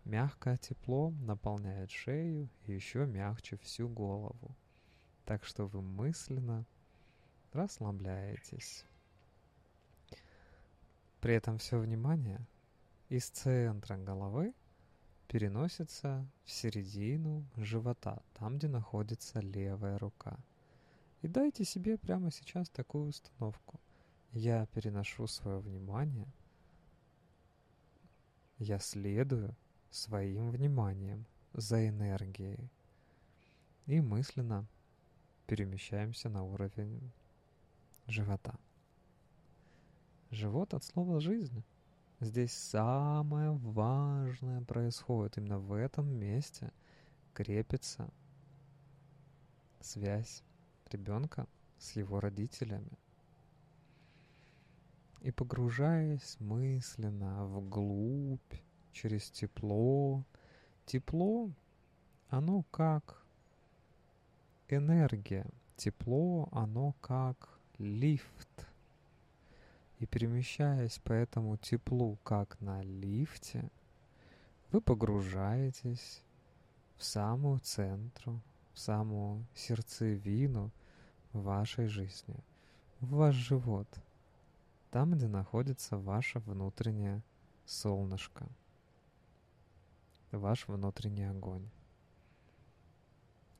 Мягкое 0.05 0.57
тепло 0.57 1.11
наполняет 1.21 1.91
шею 1.91 2.49
и 2.67 2.73
еще 2.73 3.07
мягче 3.07 3.57
всю 3.59 3.89
голову. 3.89 4.57
Так 5.25 5.45
что 5.45 5.67
вы 5.67 5.83
мысленно 5.83 6.67
расслабляетесь. 7.53 8.85
При 11.21 11.35
этом 11.35 11.59
все 11.59 11.79
внимание 11.79 12.41
из 13.09 13.29
центра 13.29 13.97
головы 13.97 14.55
переносится 15.31 16.27
в 16.45 16.51
середину 16.51 17.45
живота, 17.57 18.21
там, 18.35 18.59
где 18.59 18.67
находится 18.67 19.39
левая 19.39 19.97
рука. 19.97 20.37
И 21.23 21.29
дайте 21.29 21.65
себе 21.65 21.97
прямо 21.99 22.33
сейчас 22.33 22.69
такую 22.69 23.11
установку. 23.11 23.79
Я 24.33 24.67
переношу 24.67 25.29
свое 25.29 25.61
внимание, 25.61 26.27
я 28.59 28.81
следую 28.81 29.55
своим 29.91 30.51
вниманием 30.51 31.25
за 31.53 31.89
энергией 31.89 32.69
и 33.87 34.01
мысленно 34.01 34.67
перемещаемся 35.47 36.29
на 36.29 36.43
уровень 36.43 37.13
живота. 38.09 38.59
Живот 40.33 40.75
от 40.75 40.83
слова 40.83 41.21
«жизнь». 41.21 41.63
Здесь 42.23 42.53
самое 42.53 43.53
важное 43.53 44.61
происходит. 44.61 45.39
Именно 45.39 45.59
в 45.59 45.73
этом 45.73 46.07
месте 46.07 46.71
крепится 47.33 48.11
связь 49.81 50.43
ребенка 50.91 51.47
с 51.79 51.97
его 51.97 52.21
родителями. 52.21 52.93
И 55.23 55.31
погружаясь 55.31 56.37
мысленно 56.41 57.47
вглубь, 57.47 58.55
через 58.93 59.31
тепло, 59.31 60.23
тепло, 60.85 61.51
оно 62.29 62.65
как 62.71 63.25
энергия, 64.69 65.47
тепло, 65.77 66.51
оно 66.53 66.93
как 67.01 67.59
лифт– 67.79 68.67
и 70.01 70.07
перемещаясь 70.07 70.99
по 70.99 71.13
этому 71.13 71.59
теплу, 71.59 72.17
как 72.25 72.59
на 72.61 72.83
лифте, 72.83 73.71
вы 74.73 74.81
погружаетесь 74.81 76.23
в 76.97 77.05
самую 77.05 77.61
центру, 77.61 78.41
в 78.73 78.79
самую 78.79 79.47
сердцевину 79.55 80.71
вашей 81.35 81.87
жизни, 81.87 82.43
в 83.01 83.11
ваш 83.11 83.35
живот, 83.35 83.89
там, 84.91 85.13
где 85.13 85.29
находится 85.29 85.99
ваше 85.99 86.39
внутреннее 86.39 87.23
солнышко, 87.67 88.49
ваш 90.33 90.67
внутренний 90.67 91.25
огонь. 91.25 91.69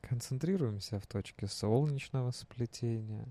Концентрируемся 0.01 0.99
в 0.99 1.05
точке 1.05 1.45
солнечного 1.45 2.31
сплетения, 2.31 3.27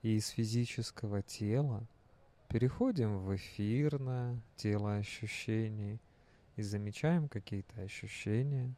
и 0.00 0.16
из 0.16 0.28
физического 0.28 1.22
тела 1.22 1.86
Переходим 2.54 3.18
в 3.18 3.34
эфирное 3.34 4.40
тело 4.54 4.94
ощущений 4.94 5.98
и 6.54 6.62
замечаем 6.62 7.28
какие-то 7.28 7.80
ощущения. 7.80 8.72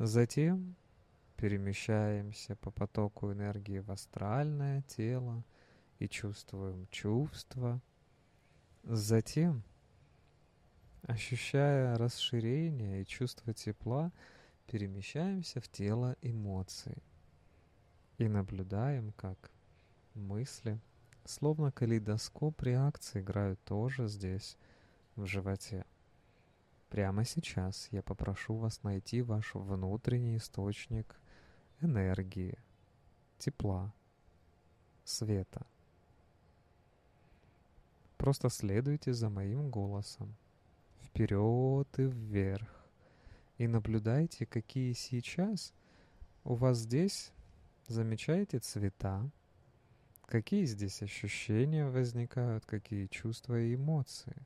Затем 0.00 0.74
перемещаемся 1.36 2.56
по 2.56 2.72
потоку 2.72 3.30
энергии 3.30 3.78
в 3.78 3.92
астральное 3.92 4.82
тело 4.88 5.44
и 6.00 6.08
чувствуем 6.08 6.88
чувства. 6.90 7.80
Затем, 8.82 9.62
ощущая 11.02 11.96
расширение 11.96 13.02
и 13.02 13.06
чувство 13.06 13.54
тепла, 13.54 14.10
перемещаемся 14.66 15.60
в 15.60 15.68
тело 15.68 16.16
эмоций 16.20 16.96
и 18.18 18.26
наблюдаем, 18.26 19.12
как 19.12 19.52
мысли– 20.14 20.80
Словно 21.24 21.72
калейдоскоп 21.72 22.62
реакции 22.62 23.20
играют 23.20 23.58
тоже 23.64 24.08
здесь, 24.08 24.58
в 25.16 25.26
животе. 25.26 25.86
Прямо 26.90 27.24
сейчас 27.24 27.88
я 27.90 28.02
попрошу 28.02 28.56
вас 28.56 28.82
найти 28.82 29.22
ваш 29.22 29.54
внутренний 29.54 30.36
источник 30.36 31.16
энергии, 31.80 32.58
тепла, 33.38 33.92
света. 35.04 35.66
Просто 38.16 38.48
следуйте 38.48 39.12
за 39.12 39.28
моим 39.28 39.70
голосом, 39.70 40.34
вперед 41.02 41.88
и 41.98 42.02
вверх, 42.02 42.86
и 43.58 43.66
наблюдайте, 43.66 44.46
какие 44.46 44.92
сейчас 44.92 45.72
у 46.44 46.54
вас 46.54 46.78
здесь 46.78 47.32
замечаете 47.86 48.58
цвета, 48.58 49.28
Какие 50.26 50.64
здесь 50.64 51.02
ощущения 51.02 51.86
возникают, 51.86 52.64
какие 52.64 53.06
чувства 53.06 53.60
и 53.60 53.74
эмоции? 53.74 54.36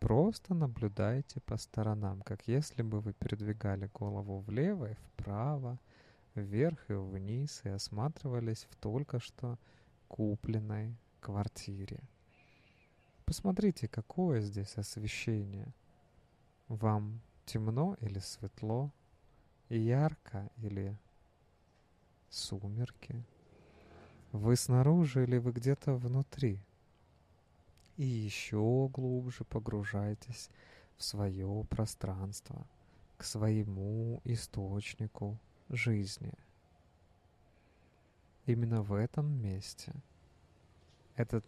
Просто 0.00 0.54
наблюдайте 0.54 1.40
по 1.40 1.56
сторонам, 1.56 2.20
как 2.22 2.46
если 2.46 2.82
бы 2.82 3.00
вы 3.00 3.12
передвигали 3.12 3.88
голову 3.94 4.40
влево 4.40 4.90
и 4.90 4.94
вправо, 4.94 5.78
вверх 6.34 6.90
и 6.90 6.94
вниз 6.94 7.62
и 7.64 7.68
осматривались 7.68 8.66
в 8.70 8.76
только 8.76 9.20
что 9.20 9.58
купленной 10.08 10.94
квартире. 11.20 12.00
Посмотрите, 13.24 13.88
какое 13.88 14.40
здесь 14.40 14.76
освещение. 14.76 15.72
Вам 16.68 17.20
темно 17.46 17.96
или 18.00 18.18
светло, 18.18 18.92
ярко 19.68 20.50
или 20.58 20.96
сумерки. 22.28 23.24
Вы 24.36 24.56
снаружи 24.56 25.22
или 25.24 25.38
вы 25.38 25.50
где-то 25.52 25.94
внутри? 25.94 26.60
И 27.96 28.04
еще 28.04 28.90
глубже 28.92 29.44
погружайтесь 29.44 30.50
в 30.98 31.04
свое 31.04 31.64
пространство, 31.70 32.66
к 33.16 33.24
своему 33.24 34.20
источнику 34.24 35.38
жизни. 35.70 36.34
Именно 38.44 38.82
в 38.82 38.92
этом 38.92 39.26
месте 39.42 39.94
этот 41.14 41.46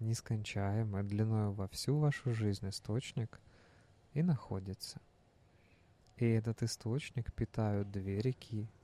нескончаемый 0.00 1.04
длиной 1.04 1.52
во 1.52 1.68
всю 1.68 1.96
вашу 2.00 2.34
жизнь 2.34 2.68
источник 2.68 3.38
и 4.12 4.24
находится. 4.24 5.00
И 6.16 6.24
этот 6.24 6.64
источник 6.64 7.32
питают 7.32 7.92
две 7.92 8.20
реки– 8.20 8.68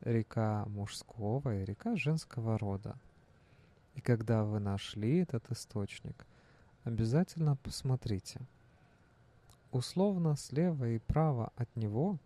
река 0.00 0.64
мужского 0.66 1.60
и 1.60 1.64
река 1.64 1.96
женского 1.96 2.58
рода. 2.58 2.96
И 3.94 4.00
когда 4.00 4.44
вы 4.44 4.60
нашли 4.60 5.18
этот 5.18 5.50
источник, 5.50 6.26
обязательно 6.84 7.56
посмотрите, 7.56 8.40
условно 9.70 10.36
слева 10.36 10.88
и 10.88 10.98
право 10.98 11.52
от 11.56 11.74
него 11.76 12.18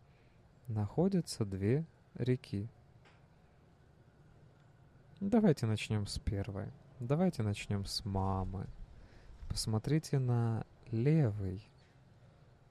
находятся 0.66 1.44
две 1.44 1.84
реки. 2.14 2.68
Давайте 5.20 5.66
начнем 5.66 6.06
с 6.06 6.18
первой. 6.18 6.70
Давайте 7.00 7.42
начнем 7.42 7.84
с 7.84 8.04
мамы. 8.04 8.66
Посмотрите 9.48 10.18
на 10.18 10.64
левый 10.90 11.62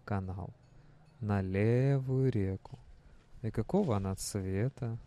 канал, 0.06 0.54
на 1.20 1.42
левую 1.42 2.32
реку. 2.32 2.80
И 3.42 3.52
какого 3.52 3.96
она 3.98 4.16
цвета, 4.16 4.98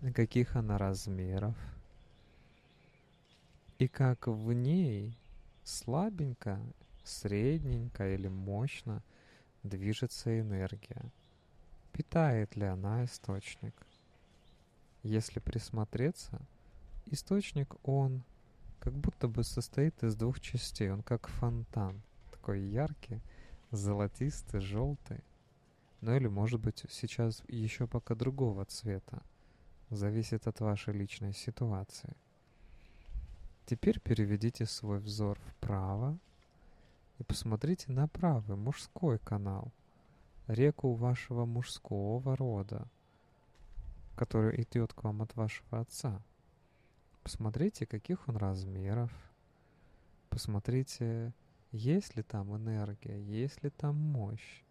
и 0.00 0.10
каких 0.10 0.56
она 0.56 0.78
размеров, 0.78 1.56
и 3.78 3.88
как 3.88 4.26
в 4.26 4.52
ней 4.52 5.16
слабенько, 5.64 6.60
средненько 7.04 8.14
или 8.14 8.28
мощно 8.28 9.02
движется 9.62 10.38
энергия. 10.40 11.02
Питает 11.92 12.56
ли 12.56 12.64
она 12.64 13.04
источник? 13.04 13.74
Если 15.02 15.40
присмотреться, 15.40 16.40
источник 17.06 17.74
он 17.82 18.22
как 18.80 18.94
будто 18.94 19.28
бы 19.28 19.44
состоит 19.44 20.02
из 20.02 20.16
двух 20.16 20.40
частей. 20.40 20.90
Он 20.90 21.02
как 21.02 21.28
фонтан, 21.28 22.00
такой 22.30 22.60
яркий, 22.62 23.20
золотистый, 23.70 24.60
желтый. 24.60 25.20
Ну 26.02 26.16
или 26.16 26.26
может 26.26 26.60
быть 26.60 26.84
сейчас 26.90 27.44
еще 27.46 27.86
пока 27.86 28.16
другого 28.16 28.64
цвета. 28.64 29.22
Зависит 29.88 30.48
от 30.48 30.58
вашей 30.58 30.92
личной 30.94 31.32
ситуации. 31.32 32.16
Теперь 33.66 34.00
переведите 34.00 34.66
свой 34.66 34.98
взор 34.98 35.38
вправо 35.46 36.18
и 37.18 37.22
посмотрите 37.22 37.92
на 37.92 38.08
правый 38.08 38.56
мужской 38.56 39.20
канал, 39.20 39.72
реку 40.48 40.92
вашего 40.94 41.44
мужского 41.44 42.36
рода, 42.36 42.88
который 44.16 44.60
идет 44.60 44.92
к 44.92 45.04
вам 45.04 45.22
от 45.22 45.36
вашего 45.36 45.78
отца. 45.78 46.20
Посмотрите, 47.22 47.86
каких 47.86 48.28
он 48.28 48.38
размеров. 48.38 49.12
Посмотрите, 50.30 51.32
есть 51.70 52.16
ли 52.16 52.24
там 52.24 52.56
энергия, 52.56 53.22
есть 53.22 53.62
ли 53.62 53.70
там 53.70 53.94
мощь. 53.94 54.64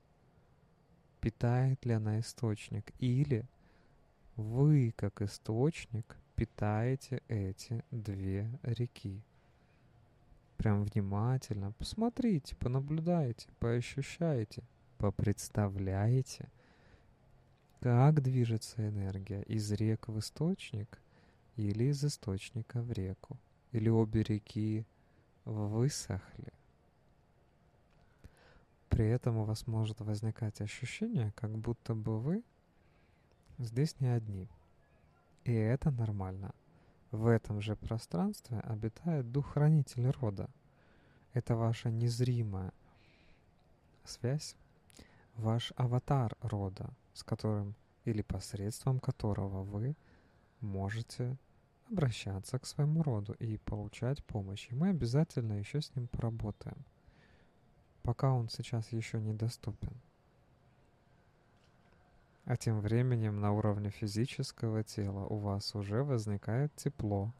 Питает 1.21 1.85
ли 1.85 1.93
она 1.93 2.19
источник 2.19 2.91
или 2.97 3.45
вы, 4.35 4.93
как 4.97 5.21
источник, 5.21 6.17
питаете 6.35 7.21
эти 7.27 7.83
две 7.91 8.49
реки. 8.63 9.21
Прям 10.57 10.83
внимательно 10.83 11.71
посмотрите, 11.73 12.55
понаблюдайте, 12.55 13.47
поощущайте, 13.59 14.63
попредставляете, 14.97 16.49
как 17.79 18.21
движется 18.21 18.87
энергия 18.87 19.43
из 19.43 19.71
рек 19.71 20.07
в 20.07 20.17
источник 20.17 20.99
или 21.55 21.85
из 21.85 22.03
источника 22.03 22.81
в 22.81 22.91
реку. 22.91 23.37
Или 23.71 23.89
обе 23.89 24.23
реки 24.23 24.85
высохли. 25.45 26.51
При 28.91 29.07
этом 29.07 29.37
у 29.37 29.45
вас 29.45 29.67
может 29.67 30.01
возникать 30.01 30.59
ощущение, 30.59 31.31
как 31.37 31.57
будто 31.57 31.95
бы 31.95 32.19
вы 32.19 32.43
здесь 33.57 33.97
не 34.01 34.09
одни. 34.09 34.49
И 35.45 35.53
это 35.53 35.91
нормально. 35.91 36.53
В 37.09 37.27
этом 37.27 37.61
же 37.61 37.77
пространстве 37.77 38.59
обитает 38.59 39.31
дух-хранитель 39.31 40.09
рода. 40.09 40.49
Это 41.31 41.55
ваша 41.55 41.89
незримая 41.89 42.73
связь, 44.03 44.57
ваш 45.35 45.71
аватар 45.77 46.35
рода, 46.41 46.89
с 47.13 47.23
которым 47.23 47.75
или 48.03 48.21
посредством 48.21 48.99
которого 48.99 49.63
вы 49.63 49.95
можете 50.59 51.37
обращаться 51.89 52.59
к 52.59 52.65
своему 52.65 53.03
роду 53.03 53.33
и 53.39 53.57
получать 53.57 54.21
помощь. 54.25 54.67
И 54.69 54.75
мы 54.75 54.89
обязательно 54.89 55.53
еще 55.53 55.81
с 55.81 55.95
ним 55.95 56.07
поработаем, 56.07 56.83
пока 58.03 58.31
он 58.31 58.49
сейчас 58.49 58.91
еще 58.91 59.19
недоступен. 59.19 59.93
А 62.45 62.57
тем 62.57 62.79
временем 62.81 63.39
на 63.39 63.51
уровне 63.51 63.91
физического 63.91 64.83
тела 64.83 65.25
у 65.25 65.37
вас 65.37 65.75
уже 65.75 66.03
возникает 66.03 66.75
тепло, 66.75 67.33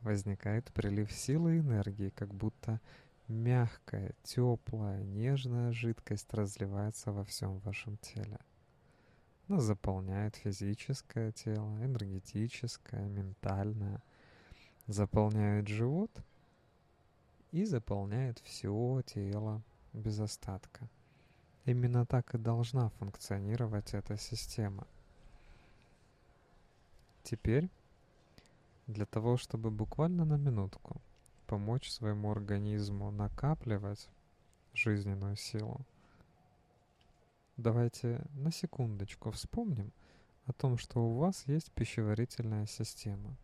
возникает 0.00 0.72
прилив 0.72 1.12
силы 1.12 1.56
и 1.56 1.60
энергии, 1.60 2.10
как 2.10 2.32
будто 2.34 2.80
мягкая, 3.28 4.14
теплая, 4.22 5.02
нежная 5.04 5.72
жидкость 5.72 6.32
разливается 6.32 7.12
во 7.12 7.24
всем 7.24 7.58
вашем 7.58 7.98
теле. 7.98 8.38
Она 9.48 9.60
заполняет 9.60 10.36
физическое 10.36 11.30
тело, 11.32 11.76
энергетическое, 11.84 13.06
ментальное, 13.06 14.02
заполняет 14.86 15.68
живот 15.68 16.10
и 17.52 17.64
заполняет 17.64 18.38
все 18.40 19.02
тело 19.06 19.62
без 19.92 20.20
остатка. 20.20 20.88
Именно 21.64 22.06
так 22.06 22.34
и 22.34 22.38
должна 22.38 22.90
функционировать 22.90 23.94
эта 23.94 24.16
система. 24.16 24.86
Теперь, 27.22 27.68
для 28.86 29.04
того, 29.04 29.36
чтобы 29.36 29.70
буквально 29.70 30.24
на 30.24 30.36
минутку 30.36 31.00
помочь 31.46 31.90
своему 31.90 32.30
организму 32.30 33.10
накапливать 33.10 34.08
жизненную 34.74 35.36
силу, 35.36 35.80
давайте 37.56 38.24
на 38.34 38.52
секундочку 38.52 39.30
вспомним 39.32 39.92
о 40.44 40.52
том, 40.52 40.78
что 40.78 41.00
у 41.00 41.18
вас 41.18 41.44
есть 41.46 41.72
пищеварительная 41.72 42.66
система. 42.66 43.36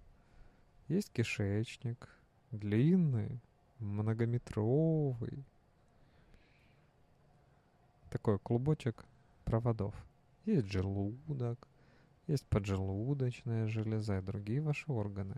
Есть 0.87 1.11
кишечник, 1.11 2.09
длинный, 2.53 3.41
многометровый, 3.83 5.45
такой 8.11 8.39
клубочек 8.39 9.05
проводов. 9.45 9.95
Есть 10.45 10.67
желудок, 10.67 11.69
есть 12.27 12.47
поджелудочная 12.47 13.67
железа 13.67 14.19
и 14.19 14.23
другие 14.23 14.61
ваши 14.61 14.91
органы. 14.91 15.37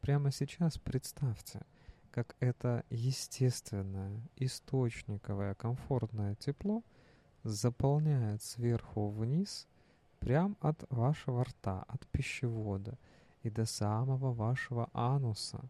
Прямо 0.00 0.30
сейчас 0.30 0.78
представьте, 0.78 1.62
как 2.10 2.36
это 2.40 2.84
естественное, 2.90 4.20
источниковое, 4.36 5.54
комфортное 5.54 6.34
тепло 6.36 6.82
заполняет 7.42 8.42
сверху 8.42 9.08
вниз, 9.08 9.66
прямо 10.18 10.56
от 10.60 10.84
вашего 10.90 11.44
рта, 11.44 11.84
от 11.88 12.06
пищевода 12.08 12.98
и 13.42 13.50
до 13.50 13.64
самого 13.64 14.32
вашего 14.32 14.88
ануса 14.92 15.68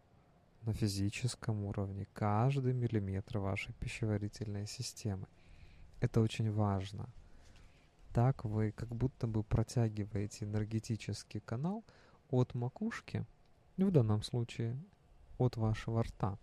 на 0.63 0.73
физическом 0.73 1.63
уровне, 1.65 2.07
каждый 2.13 2.73
миллиметр 2.73 3.39
вашей 3.39 3.73
пищеварительной 3.73 4.67
системы. 4.67 5.27
Это 5.99 6.21
очень 6.21 6.51
важно. 6.51 7.09
Так 8.13 8.45
вы 8.45 8.71
как 8.71 8.89
будто 8.89 9.27
бы 9.27 9.43
протягиваете 9.43 10.45
энергетический 10.45 11.39
канал 11.39 11.83
от 12.29 12.53
макушки, 12.55 13.25
в 13.77 13.91
данном 13.91 14.23
случае 14.23 14.77
от 15.37 15.55
вашего 15.55 16.03
рта, 16.03 16.37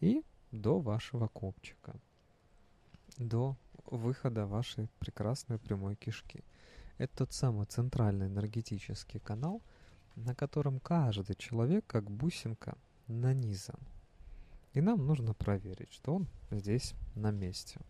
и 0.00 0.24
до 0.50 0.80
вашего 0.80 1.28
копчика, 1.28 1.94
до 3.18 3.56
выхода 3.84 4.46
вашей 4.46 4.88
прекрасной 4.98 5.58
прямой 5.58 5.96
кишки. 5.96 6.44
Это 6.98 7.18
тот 7.18 7.32
самый 7.32 7.66
центральный 7.66 8.26
энергетический 8.26 9.20
канал, 9.20 9.62
на 10.16 10.34
котором 10.34 10.80
каждый 10.80 11.36
человек, 11.36 11.86
как 11.86 12.10
бусинка, 12.10 12.76
нанизан. 13.08 13.80
И 14.72 14.80
нам 14.80 15.06
нужно 15.06 15.34
проверить, 15.34 15.92
что 15.92 16.14
он 16.14 16.28
здесь 16.50 16.94
на 17.14 17.30
месте. 17.30 17.80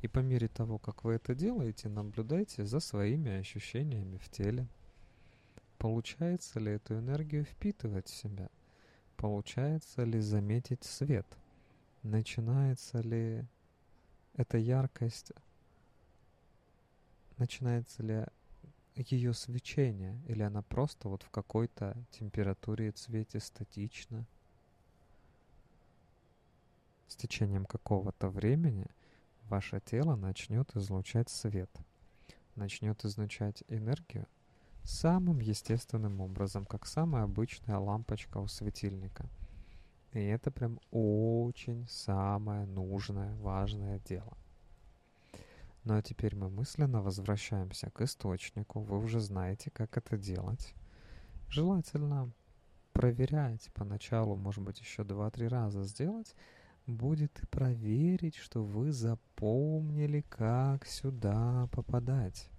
И 0.00 0.08
по 0.08 0.20
мере 0.20 0.48
того, 0.48 0.78
как 0.78 1.04
вы 1.04 1.14
это 1.14 1.34
делаете, 1.34 1.88
наблюдайте 1.88 2.64
за 2.64 2.80
своими 2.80 3.32
ощущениями 3.32 4.16
в 4.18 4.28
теле. 4.30 4.66
Получается 5.78 6.60
ли 6.60 6.72
эту 6.72 6.98
энергию 6.98 7.44
впитывать 7.44 8.08
в 8.08 8.14
себя? 8.14 8.48
Получается 9.16 10.04
ли 10.04 10.20
заметить 10.20 10.84
свет? 10.84 11.26
Начинается 12.02 13.00
ли 13.00 13.44
эта 14.34 14.56
яркость? 14.56 15.32
Начинается 17.36 18.02
ли 18.02 18.24
ее 19.06 19.34
свечение? 19.34 20.20
Или 20.26 20.42
она 20.42 20.62
просто 20.62 21.08
вот 21.08 21.22
в 21.22 21.30
какой-то 21.30 21.96
температуре 22.10 22.88
и 22.88 22.92
цвете 22.92 23.40
статична? 23.40 24.26
С 27.06 27.16
течением 27.16 27.64
какого-то 27.64 28.28
времени– 28.28 28.86
ваше 29.48 29.80
тело 29.80 30.14
начнет 30.16 30.74
излучать 30.76 31.28
свет, 31.28 31.70
начнет 32.54 33.04
излучать 33.04 33.64
энергию 33.68 34.26
самым 34.84 35.40
естественным 35.40 36.20
образом, 36.20 36.64
как 36.64 36.86
самая 36.86 37.24
обычная 37.24 37.78
лампочка 37.78 38.38
у 38.38 38.46
светильника. 38.46 39.28
И 40.12 40.20
это 40.20 40.50
прям 40.50 40.80
очень 40.90 41.86
самое 41.88 42.64
нужное, 42.64 43.34
важное 43.36 43.98
дело. 44.00 44.37
Ну 45.88 45.96
а 45.96 46.02
теперь 46.02 46.36
мы 46.36 46.50
мысленно 46.50 47.00
возвращаемся 47.00 47.88
к 47.88 48.02
источнику. 48.02 48.80
Вы 48.80 48.98
уже 48.98 49.20
знаете, 49.20 49.70
как 49.70 49.96
это 49.96 50.18
делать. 50.18 50.74
Желательно 51.48 52.30
проверять 52.92 53.70
поначалу, 53.72 54.36
может 54.36 54.62
быть, 54.62 54.80
еще 54.80 55.02
два-три 55.02 55.48
раза 55.48 55.84
сделать, 55.84 56.34
будет 56.86 57.42
и 57.42 57.46
проверить, 57.46 58.36
что 58.36 58.62
вы 58.62 58.92
запомнили, 58.92 60.20
как 60.28 60.86
сюда 60.86 61.70
попадать. 61.72 62.50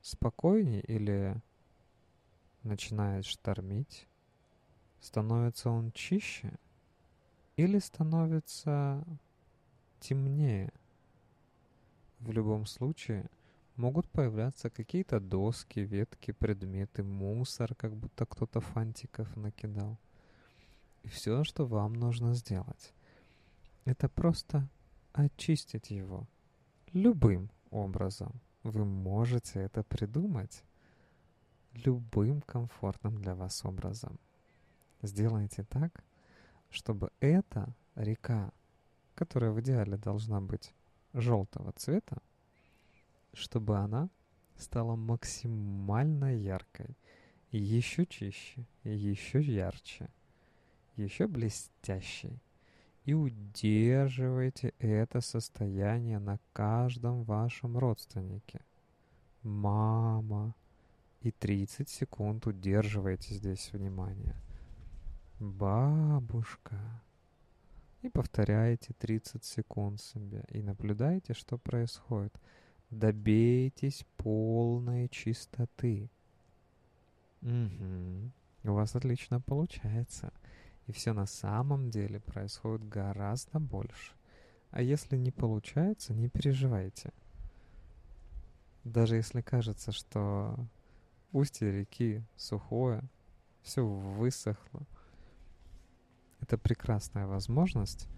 спокойнее 0.00 0.80
или 0.80 1.36
начинает 2.62 3.26
штормить? 3.26 4.08
Становится 5.02 5.68
он 5.68 5.92
чище 5.92 6.54
или 7.56 7.78
становится 7.78 9.04
темнее? 10.00 10.72
В 12.20 12.32
любом 12.32 12.64
случае, 12.64 13.28
могут 13.76 14.08
появляться 14.08 14.70
какие-то 14.70 15.20
доски, 15.20 15.80
ветки, 15.80 16.32
предметы, 16.32 17.02
мусор, 17.02 17.74
как 17.74 17.94
будто 17.94 18.24
кто-то 18.24 18.62
фантиков 18.62 19.36
накидал. 19.36 19.98
И 21.02 21.08
все, 21.08 21.44
что 21.44 21.66
вам 21.66 21.92
нужно 21.92 22.32
сделать, 22.32 22.94
это 23.84 24.08
просто 24.08 24.66
очистить 25.12 25.90
его 25.90 26.26
любым 26.94 27.50
образом. 27.70 28.32
Вы 28.62 28.84
можете 28.84 29.60
это 29.60 29.82
придумать 29.82 30.62
любым 31.72 32.40
комфортным 32.42 33.16
для 33.18 33.34
вас 33.34 33.64
образом. 33.64 34.18
Сделайте 35.02 35.64
так, 35.64 36.04
чтобы 36.70 37.10
эта 37.20 37.74
река, 37.94 38.52
которая 39.14 39.50
в 39.50 39.60
идеале 39.60 39.96
должна 39.96 40.40
быть 40.40 40.74
желтого 41.12 41.72
цвета, 41.72 42.18
чтобы 43.32 43.78
она 43.78 44.10
стала 44.56 44.96
максимально 44.96 46.36
яркой, 46.36 46.96
еще 47.50 48.06
чище, 48.06 48.66
еще 48.84 49.40
ярче, 49.40 50.08
еще 50.96 51.26
блестящей. 51.26 52.38
И 53.10 53.12
удерживайте 53.12 54.72
это 54.78 55.20
состояние 55.20 56.20
на 56.20 56.38
каждом 56.52 57.24
вашем 57.24 57.76
родственнике. 57.76 58.60
Мама. 59.42 60.54
И 61.20 61.32
30 61.32 61.88
секунд 61.88 62.46
удерживайте 62.46 63.34
здесь 63.34 63.72
внимание. 63.72 64.36
Бабушка. 65.40 66.78
И 68.02 68.08
повторяйте 68.08 68.94
30 68.96 69.42
секунд 69.42 70.00
себе. 70.00 70.44
И 70.50 70.62
наблюдайте, 70.62 71.34
что 71.34 71.58
происходит. 71.58 72.32
Добейтесь 72.90 74.06
полной 74.18 75.08
чистоты. 75.08 76.08
Угу. 77.42 78.30
У 78.66 78.72
вас 78.72 78.94
отлично 78.94 79.40
получается. 79.40 80.32
И 80.90 80.92
все 80.92 81.12
на 81.12 81.26
самом 81.26 81.88
деле 81.88 82.18
происходит 82.18 82.88
гораздо 82.88 83.60
больше. 83.60 84.12
А 84.72 84.82
если 84.82 85.16
не 85.16 85.30
получается, 85.30 86.12
не 86.12 86.28
переживайте. 86.28 87.12
Даже 88.82 89.14
если 89.14 89.40
кажется, 89.40 89.92
что 89.92 90.56
устье 91.30 91.70
реки 91.70 92.24
сухое, 92.34 93.04
все 93.62 93.86
высохло, 93.86 94.82
это 96.40 96.58
прекрасная 96.58 97.28
возможность 97.28 98.08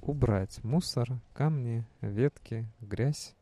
убрать 0.00 0.64
мусор, 0.64 1.20
камни, 1.34 1.84
ветки, 2.00 2.66
грязь 2.80 3.36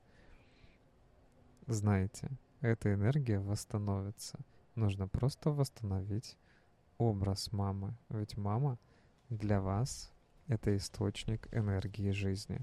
знаете, 1.68 2.32
эта 2.60 2.92
энергия 2.92 3.38
восстановится. 3.38 4.40
Нужно 4.74 5.06
просто 5.06 5.50
восстановить 5.50 6.36
образ 7.10 7.52
мамы. 7.52 7.96
Ведь 8.08 8.36
мама 8.36 8.78
для 9.28 9.60
вас— 9.60 10.12
это 10.46 10.76
источник 10.76 11.48
энергии 11.52 12.10
жизни. 12.10 12.60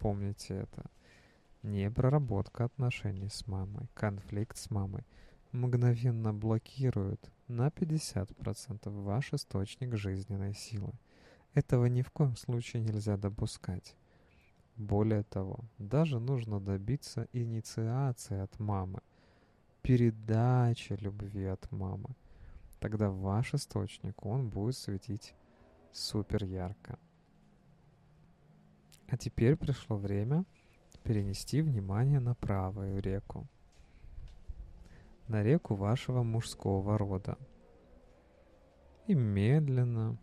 Помните 0.00 0.54
это. 0.54 0.90
Не 1.62 1.90
проработка 1.90 2.64
отношений 2.64 3.28
с 3.28 3.46
мамой, 3.46 3.88
конфликт 3.94 4.56
с 4.56 4.70
мамой 4.70 5.04
мгновенно 5.52 6.34
блокирует 6.34 7.30
на 7.48 7.68
50% 7.68 8.90
ваш 8.90 9.32
источник 9.32 9.96
жизненной 9.96 10.54
силы. 10.54 10.92
Этого 11.54 11.86
ни 11.86 12.02
в 12.02 12.10
коем 12.10 12.36
случае 12.36 12.82
нельзя 12.82 13.16
допускать. 13.16 13.96
Более 14.76 15.24
того, 15.24 15.64
даже 15.78 16.20
нужно 16.20 16.60
добиться 16.60 17.26
инициации 17.32 18.38
от 18.38 18.58
мамы, 18.60 19.00
передачи 19.82 20.96
любви 21.00 21.46
от 21.46 21.70
мамы. 21.72 22.14
Тогда 22.80 23.10
ваш 23.10 23.54
источник, 23.54 24.24
он 24.24 24.48
будет 24.48 24.76
светить 24.76 25.34
супер 25.92 26.44
ярко. 26.44 26.98
А 29.08 29.16
теперь 29.16 29.56
пришло 29.56 29.96
время 29.96 30.44
перенести 31.02 31.62
внимание 31.62 32.20
на 32.20 32.34
правую 32.34 33.00
реку. 33.00 33.46
На 35.26 35.42
реку 35.42 35.74
вашего 35.74 36.22
мужского 36.22 36.98
рода. 36.98 37.38
И 39.06 39.14
медленно 39.14 40.18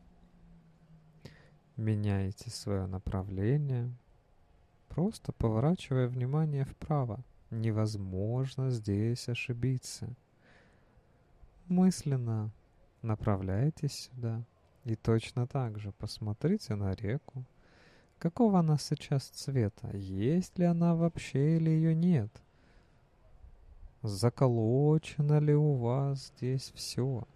меняйте 1.75 2.49
свое 2.49 2.85
направление– 2.85 3.91
просто 4.95 5.33
поворачивая 5.33 6.07
внимание 6.07 6.63
вправо. 6.63 7.19
Невозможно 7.51 8.69
здесь 8.69 9.27
ошибиться. 9.27 10.15
Мысленно 11.67 12.51
направляйтесь 13.01 14.09
сюда 14.09 14.45
и 14.83 14.95
точно 14.95 15.47
так 15.47 15.79
же 15.79 15.91
посмотрите 15.93 16.75
на 16.75 16.93
реку. 16.93 17.43
Какого 18.19 18.59
она 18.59 18.77
сейчас 18.77 19.23
цвета? 19.29 19.89
Есть 19.97 20.59
ли 20.59 20.65
она 20.65 20.95
вообще 20.95 21.57
или 21.57 21.71
ее 21.71 21.95
нет? 21.95 22.29
Заколочено 24.03 25.39
ли 25.39 25.55
у 25.55 25.73
вас 25.73 26.31
здесь 26.37 26.71
все? 26.75 27.27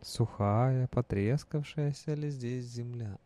Сухая, 0.00 0.86
потрескавшаяся 0.86 2.14
ли 2.14 2.30
здесь 2.30 2.66
земля? 2.66 3.18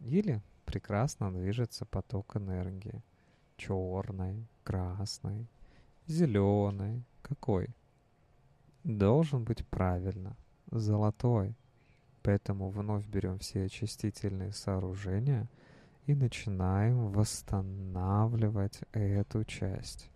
Или 0.00 0.42
прекрасно 0.64 1.30
движется 1.30 1.84
поток 1.84 2.36
энергии. 2.36 3.02
Черной, 3.58 4.46
красной, 4.64 5.46
зеленой. 6.08 7.04
Какой? 7.22 7.68
Должен 8.84 9.44
быть 9.44 9.66
правильно. 9.66 10.36
Золотой. 10.70 11.54
Поэтому 12.22 12.70
вновь 12.70 13.06
берем 13.06 13.38
все 13.38 13.64
очистительные 13.64 14.52
сооружения 14.52 15.48
и 16.06 16.14
начинаем 16.14 17.12
восстанавливать 17.12 18.80
эту 18.92 19.44
часть. 19.44 20.10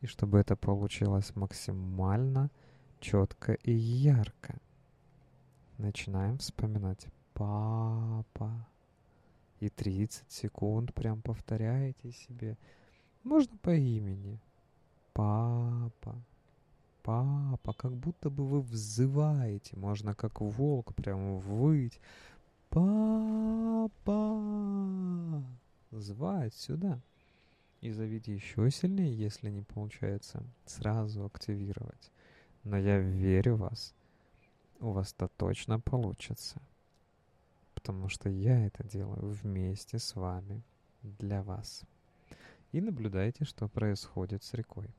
И 0.00 0.06
чтобы 0.06 0.38
это 0.38 0.56
получилось 0.56 1.34
максимально 1.34 2.50
четко 3.00 3.52
и 3.54 3.72
ярко, 3.72 4.58
начинаем 5.76 6.38
вспоминать 6.38 7.08
«папа». 7.34 8.66
И 9.60 9.68
30 9.68 10.30
секунд 10.30 10.94
прям 10.94 11.20
повторяете 11.20 12.12
себе. 12.12 12.56
Можно 13.24 13.56
по 13.58 13.74
имени. 13.74 14.40
Папа. 15.18 16.14
Папа. 17.02 17.72
Как 17.72 17.92
будто 17.92 18.30
бы 18.30 18.46
вы 18.46 18.60
взываете. 18.60 19.76
Можно 19.76 20.14
как 20.14 20.40
волк 20.40 20.94
прям 20.94 21.40
выть. 21.40 21.98
Папа. 22.70 24.14
Звать 25.90 26.54
сюда. 26.54 27.00
И 27.80 27.90
зовите 27.90 28.32
еще 28.32 28.70
сильнее, 28.70 29.12
если 29.12 29.50
не 29.50 29.62
получается, 29.62 30.44
сразу 30.66 31.24
активировать. 31.24 32.12
Но 32.62 32.78
я 32.78 33.00
верю 33.00 33.56
в 33.56 33.60
вас. 33.60 33.94
У 34.78 34.92
вас-то 34.92 35.26
точно 35.36 35.80
получится. 35.80 36.62
Потому 37.74 38.08
что 38.08 38.28
я 38.28 38.66
это 38.66 38.84
делаю 38.84 39.30
вместе 39.42 39.98
с 39.98 40.14
вами, 40.14 40.62
для 41.02 41.42
вас. 41.42 41.82
И 42.70 42.80
наблюдайте, 42.80 43.44
что 43.44 43.66
происходит 43.66 44.44
с 44.44 44.54
рекой. 44.54 44.94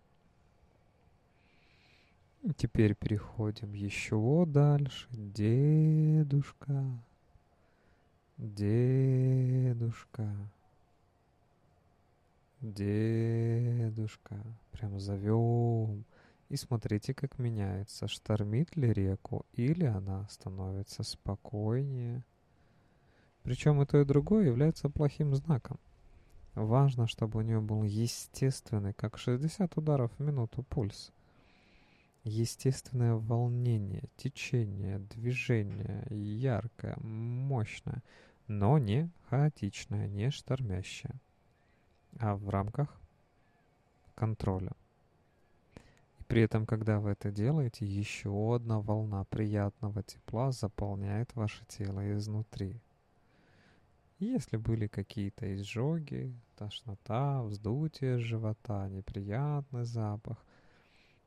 Теперь 2.56 2.96
переходим 2.96 3.74
еще 3.74 4.46
дальше. 4.48 5.08
Дедушка. 5.12 6.86
Дедушка. 8.38 10.30
Дедушка. 12.62 14.38
Прям 14.72 15.02
зовем. 15.02 16.06
И 16.48 16.56
смотрите, 16.56 17.14
как 17.14 17.40
меняется. 17.40 18.08
Штормит 18.08 18.74
ли 18.78 18.94
реку 18.94 19.46
или 19.52 19.84
она 19.84 20.26
становится 20.30 21.04
спокойнее. 21.04 22.24
Причем 23.44 23.82
и 23.82 23.86
то, 23.86 24.00
и 24.00 24.06
другое 24.06 24.46
является 24.46 24.88
плохим 24.90 25.36
знаком. 25.36 25.78
Важно, 26.56 27.06
чтобы 27.06 27.40
у 27.40 27.42
нее 27.42 27.60
был 27.60 27.84
естественный, 27.84 28.94
как 28.94 29.18
60 29.18 29.76
ударов 29.76 30.12
в 30.18 30.24
минуту 30.24 30.64
пульс 30.64 31.12
естественное 32.24 33.16
волнение, 33.16 34.04
течение, 34.18 35.00
движение, 35.00 36.06
яркое, 36.10 36.96
мощное, 37.00 38.04
но 38.48 38.78
не 38.78 39.10
хаотичное, 39.30 40.08
не 40.08 40.32
штормящее, 40.32 41.20
а 42.20 42.36
в 42.36 42.50
рамках 42.50 43.00
контроля. 44.16 44.72
И 46.20 46.24
при 46.24 46.42
этом, 46.42 46.66
когда 46.66 47.00
вы 47.00 47.12
это 47.12 47.32
делаете, 47.32 47.86
еще 47.86 48.56
одна 48.56 48.82
волна 48.82 49.24
приятного 49.26 50.04
тепла 50.04 50.52
заполняет 50.52 51.34
ваше 51.36 51.66
тело 51.66 52.14
изнутри. 52.16 52.82
Если 54.20 54.58
были 54.58 54.88
какие-то 54.88 55.56
изжоги, 55.56 56.36
тошнота, 56.58 57.42
вздутие 57.44 58.18
живота, 58.18 58.90
неприятный 58.90 59.86
запах, 59.86 60.44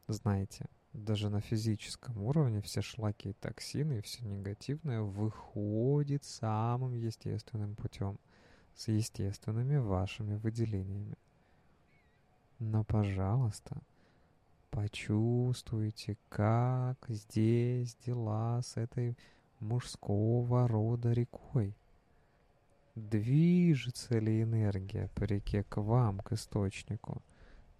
знайте– 0.08 0.66
даже 0.92 1.30
на 1.30 1.40
физическом 1.40 2.22
уровне 2.22 2.60
все 2.60 2.82
шлаки 2.82 3.30
и 3.30 3.32
токсины, 3.34 3.98
и 3.98 4.02
все 4.02 4.24
негативное 4.24 5.00
выходит 5.00 6.24
самым 6.24 6.94
естественным 6.94 7.74
путем, 7.74 8.18
с 8.74 8.88
естественными 8.88 9.76
вашими 9.76 10.36
выделениями. 10.36 11.16
Но, 12.58 12.84
пожалуйста, 12.84 13.78
почувствуйте, 14.70 16.16
как 16.28 16.98
здесь 17.08 17.96
дела 18.06 18.60
с 18.62 18.76
этой 18.76 19.16
мужского 19.60 20.68
рода 20.68 21.12
рекой. 21.12 21.74
Движется 22.94 24.18
ли 24.18 24.42
энергия 24.42 25.08
по 25.14 25.24
реке 25.24 25.64
к 25.64 25.78
вам, 25.78 26.20
к 26.20 26.32
источнику, 26.32 27.22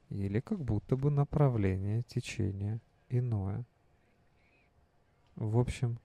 или 0.09 0.41
как 0.41 0.59
будто 0.59 0.97
бы 0.97 1.11
направление 1.11 2.03
течения– 2.05 2.81
иное. 3.19 3.65
В 5.37 5.59
общем, 5.59 5.99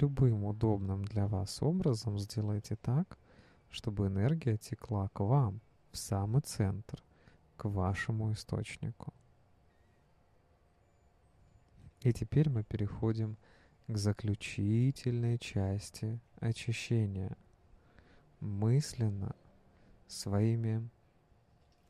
любым 0.00 0.44
удобным 0.44 1.04
для 1.04 1.26
вас 1.26 1.62
образом 1.62 2.18
сделайте 2.18 2.76
так, 2.76 3.18
чтобы 3.70 4.06
энергия 4.06 4.56
текла 4.56 5.08
к 5.08 5.20
вам, 5.20 5.60
в 5.92 5.98
самый 5.98 6.42
центр, 6.42 7.02
к 7.56 7.68
вашему 7.68 8.32
источнику. 8.32 9.12
И 12.02 12.12
теперь 12.12 12.48
мы 12.48 12.62
переходим 12.62 13.36
к 13.88 13.96
заключительной 13.96 15.38
части 15.38 16.20
очищения. 16.40 17.36
Мысленно, 18.40 19.34
своими 20.06 20.88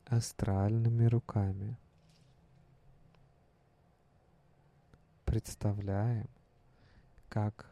астральными 0.05 1.05
руками– 1.05 1.77
представляем, 5.27 6.29
как 7.27 7.69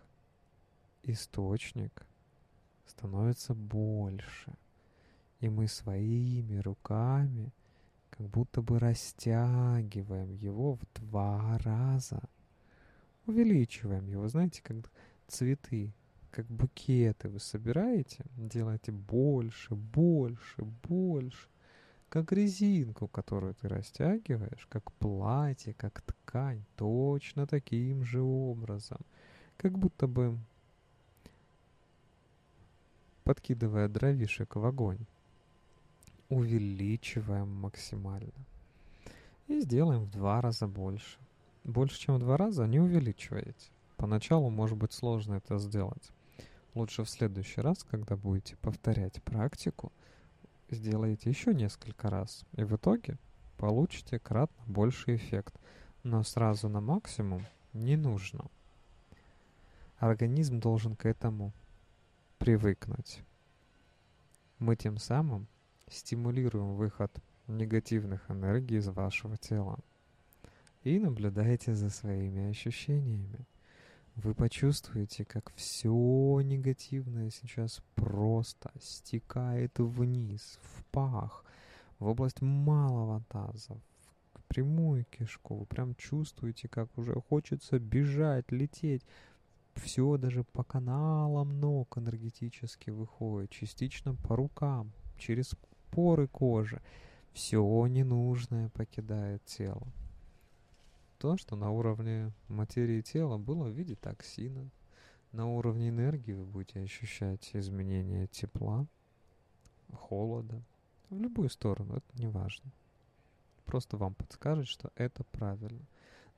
источник 1.03 2.05
становится 2.85 3.53
больше, 3.53 4.53
и 5.39 5.47
мы 5.47 5.69
своими 5.69 6.57
руками 6.57 7.53
как 8.09 8.27
будто 8.27 8.61
бы 8.61 8.77
растягиваем 8.77 10.33
его 10.33 10.73
в 10.73 10.81
два 10.95 11.57
раза, 11.59 12.21
увеличиваем 13.25 14.05
его, 14.07 14.27
знаете, 14.27 14.61
как 14.61 14.91
цветы, 15.27 15.93
как 16.31 16.45
букеты 16.47 17.29
вы 17.29 17.39
собираете, 17.39 18.25
делаете 18.35 18.91
больше, 18.91 19.75
больше, 19.75 20.61
больше, 20.87 21.47
как 22.09 22.31
резинку, 22.31 23.07
которую 23.07 23.53
ты 23.55 23.67
растягиваешь, 23.67 24.67
как 24.69 24.91
платье, 24.93 25.73
как 25.73 26.01
ткань, 26.01 26.63
точно 26.75 27.47
таким 27.47 28.03
же 28.03 28.21
образом. 28.21 28.99
Как 29.57 29.77
будто 29.77 30.07
бы 30.07 30.37
подкидывая 33.23 33.87
дровишек 33.87 34.55
в 34.55 34.65
огонь. 34.65 35.05
Увеличиваем 36.29 37.49
максимально. 37.49 38.31
И 39.47 39.59
сделаем 39.59 40.03
в 40.03 40.11
два 40.11 40.41
раза 40.41 40.67
больше. 40.67 41.19
Больше, 41.63 41.99
чем 41.99 42.15
в 42.15 42.19
два 42.19 42.37
раза 42.37 42.65
не 42.65 42.79
увеличиваете. 42.79 43.69
Поначалу 43.97 44.49
может 44.49 44.77
быть 44.77 44.93
сложно 44.93 45.35
это 45.35 45.57
сделать. 45.59 46.11
Лучше 46.73 47.03
в 47.03 47.09
следующий 47.09 47.61
раз, 47.61 47.83
когда 47.83 48.15
будете 48.15 48.55
повторять 48.57 49.21
практику– 49.23 49.91
сделаете 50.75 51.29
еще 51.29 51.53
несколько 51.53 52.09
раз, 52.09 52.45
и 52.53 52.63
в 52.63 52.75
итоге 52.75 53.17
получите 53.57 54.19
кратно 54.19 54.63
больший 54.67 55.15
эффект. 55.15 55.55
Но 56.03 56.21
сразу 56.23 56.69
на 56.69 56.81
максимум 56.81 57.43
не 57.73 57.95
нужно. 57.95 58.45
Организм 59.97 60.59
должен 60.59 60.95
к 60.95 61.05
этому 61.05 61.51
привыкнуть. 62.37 63.21
Мы 64.59 64.75
тем 64.75 64.97
самым 64.97 65.47
стимулируем 65.89 66.75
выход 66.75 67.11
негативных 67.47 68.29
энергий 68.29 68.77
из 68.77 68.87
вашего 68.87 69.37
тела. 69.37 69.79
И 70.83 70.99
наблюдаете 70.99 71.73
за 71.73 71.89
своими 71.89 72.49
ощущениями 72.49 73.47
вы 74.15 74.33
почувствуете, 74.33 75.25
как 75.25 75.51
все 75.55 76.39
негативное 76.41 77.29
сейчас 77.29 77.81
просто 77.95 78.71
стекает 78.79 79.77
вниз, 79.77 80.57
в 80.61 80.85
пах, 80.85 81.43
в 81.99 82.07
область 82.07 82.41
малого 82.41 83.21
таза, 83.27 83.77
в 84.33 84.43
прямую 84.47 85.05
кишку. 85.05 85.55
Вы 85.55 85.65
прям 85.65 85.95
чувствуете, 85.95 86.69
как 86.69 86.97
уже 86.97 87.13
хочется 87.29 87.77
бежать, 87.77 88.51
лететь. 88.51 89.05
Все 89.73 90.15
даже 90.15 90.45
по 90.45 90.63
каналам 90.63 91.59
ног 91.59 91.97
энергетически 91.97 92.91
выходит, 92.91 93.49
частично 93.49 94.15
по 94.15 94.37
рукам, 94.37 94.93
через 95.17 95.55
поры 95.91 96.27
кожи. 96.29 96.81
Все 97.33 97.85
ненужное 97.87 98.69
покидает 98.69 99.43
тело 99.43 99.91
то, 101.17 101.37
что 101.37 101.55
на 101.55 101.71
уровне 101.71 102.31
материи 102.47 103.01
тела 103.01 103.37
было 103.37 103.65
в 103.65 103.71
виде 103.71 103.95
токсина. 103.95 104.69
На 105.31 105.47
уровне 105.47 105.89
энергии 105.89 106.33
вы 106.33 106.45
будете 106.45 106.79
ощущать 106.79 107.49
изменения 107.53 108.27
тепла, 108.27 108.87
холода, 109.93 110.61
в 111.09 111.19
любую 111.19 111.49
сторону, 111.49 111.97
это 111.97 112.21
не 112.21 112.27
важно. 112.27 112.71
Просто 113.65 113.97
вам 113.97 114.13
подскажет, 114.13 114.67
что 114.67 114.91
это 114.95 115.23
правильно. 115.25 115.85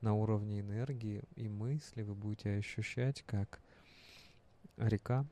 На 0.01 0.13
уровне 0.13 0.59
энергии 0.59 1.23
и 1.35 1.47
мысли 1.47 2.03
вы 2.03 2.13
будете 2.13 2.55
ощущать, 2.55 3.23
как 3.23 3.59
река 4.77 5.25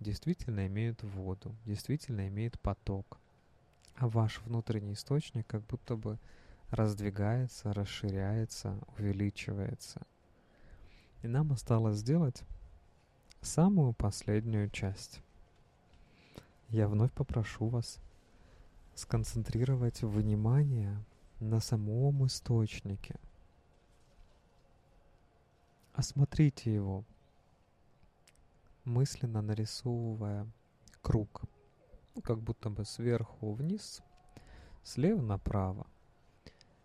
действительно 0.00 0.66
имеет 0.66 1.02
воду, 1.02 1.54
действительно 1.64 2.28
имеет 2.28 2.60
поток, 2.60 3.18
а 3.96 4.08
ваш 4.08 4.40
внутренний 4.42 4.94
источник 4.94 5.46
как 5.46 5.62
будто 5.66 5.96
бы 5.96 6.18
раздвигается, 6.72 7.72
расширяется, 7.74 8.78
увеличивается. 8.96 10.00
И 11.22 11.28
нам 11.28 11.52
осталось 11.52 11.98
сделать 11.98 12.42
самую 13.42 13.92
последнюю 13.92 14.70
часть. 14.70 15.20
Я 16.68 16.88
вновь 16.88 17.12
попрошу 17.12 17.68
вас 17.68 18.00
сконцентрировать 18.94 20.02
внимание 20.02 21.04
на 21.40 21.60
самом 21.60 22.26
источнике. 22.26 23.16
Осмотрите 25.92 26.72
его, 26.72 27.04
мысленно 28.84 29.42
нарисовывая 29.42 30.50
круг, 31.02 31.42
как 32.24 32.40
будто 32.40 32.70
бы 32.70 32.86
сверху 32.86 33.52
вниз, 33.52 34.00
слева 34.82 35.20
направо. 35.20 35.86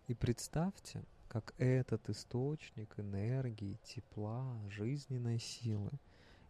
И 0.08 0.14
представьте, 0.14 1.04
как 1.28 1.54
этот 1.58 2.08
источник 2.08 2.98
энергии, 2.98 3.78
тепла, 3.84 4.58
жизненной 4.70 5.38
силы, 5.38 5.90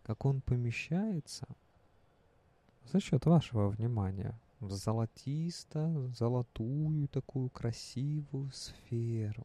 как 0.04 0.24
он 0.24 0.40
помещается 0.40 1.48
за 2.84 3.00
счет 3.00 3.26
вашего 3.26 3.68
внимания 3.68 4.38
в 4.60 4.70
золотисто-золотую 4.70 7.08
такую 7.08 7.50
красивую 7.50 8.52
сферу, 8.52 9.44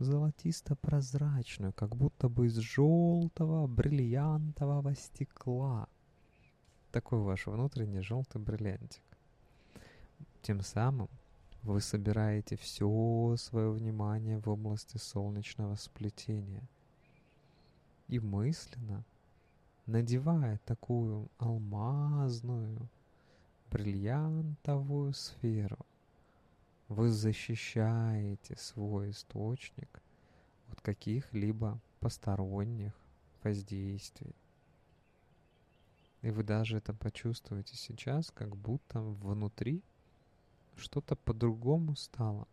золотисто-прозрачную, 0.00 1.72
как 1.72 1.94
будто 1.94 2.28
бы 2.28 2.48
из 2.48 2.56
желтого 2.56 3.68
бриллиантового 3.68 4.96
стекла. 4.96 5.86
Такой 6.90 7.20
ваш 7.20 7.46
внутренний 7.46 8.00
желтый 8.00 8.40
бриллиантик. 8.40 9.04
Тем 10.42 10.62
самым 10.62 11.08
вы 11.64 11.80
собираете 11.80 12.56
все 12.56 13.34
свое 13.38 13.70
внимание 13.70 14.38
в 14.38 14.48
области 14.48 14.98
солнечного 14.98 15.76
сплетения. 15.76 16.62
И 18.06 18.20
мысленно, 18.20 19.02
надевая 19.86 20.60
такую 20.66 21.30
алмазную, 21.38 22.90
бриллиантовую 23.70 25.14
сферу, 25.14 25.78
вы 26.88 27.08
защищаете 27.08 28.56
свой 28.58 29.10
источник 29.10 30.02
от 30.68 30.82
каких-либо 30.82 31.80
посторонних 31.98 32.92
воздействий. 33.42 34.36
И 36.20 36.30
вы 36.30 36.42
даже 36.42 36.76
это 36.76 36.92
почувствуете 36.92 37.74
сейчас, 37.74 38.30
как 38.30 38.54
будто 38.54 39.00
внутри 39.00 39.82
что-то 40.76 41.16
по-другому 41.16 41.96
стало. 41.96 42.46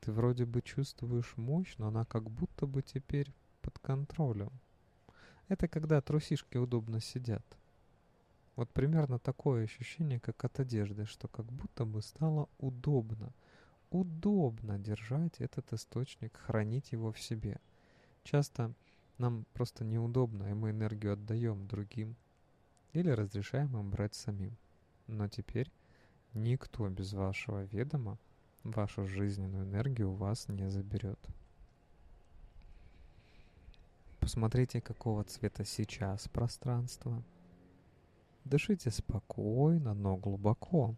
Ты 0.00 0.12
вроде 0.12 0.46
бы 0.46 0.62
чувствуешь 0.62 1.36
мощь, 1.36 1.74
но 1.78 1.88
она 1.88 2.04
как 2.04 2.30
будто 2.30 2.66
бы 2.66 2.82
теперь 2.82 3.32
под 3.60 3.78
контролем. 3.78 4.50
Это 5.48 5.68
когда 5.68 6.00
трусишки 6.00 6.56
удобно 6.56 7.00
сидят. 7.00 7.44
Вот 8.56 8.70
примерно 8.70 9.18
такое 9.18 9.64
ощущение, 9.64 10.20
как 10.20 10.44
от 10.44 10.60
одежды, 10.60 11.06
что 11.06 11.28
как 11.28 11.46
будто 11.46 11.84
бы 11.84 12.02
стало 12.02 12.48
удобно. 12.58 13.32
Удобно 13.90 14.78
держать 14.78 15.40
этот 15.40 15.72
источник, 15.72 16.36
хранить 16.36 16.92
его 16.92 17.12
в 17.12 17.20
себе. 17.20 17.58
Часто 18.22 18.72
нам 19.18 19.44
просто 19.52 19.84
неудобно, 19.84 20.44
и 20.44 20.54
мы 20.54 20.70
энергию 20.70 21.14
отдаем 21.14 21.66
другим 21.66 22.16
или 22.92 23.10
разрешаем 23.10 23.76
им 23.76 23.90
брать 23.90 24.14
самим. 24.14 24.56
Но 25.06 25.28
теперь 25.28 25.70
Никто 26.34 26.88
без 26.88 27.12
вашего 27.12 27.64
ведома 27.64 28.16
вашу 28.62 29.04
жизненную 29.04 29.64
энергию 29.64 30.12
у 30.12 30.14
вас 30.14 30.48
не 30.48 30.70
заберет. 30.70 31.18
Посмотрите, 34.20 34.80
какого 34.80 35.24
цвета 35.24 35.64
сейчас 35.64 36.28
пространство. 36.28 37.24
Дышите 38.44 38.90
спокойно, 38.90 39.92
но 39.92 40.16
глубоко, 40.16 40.94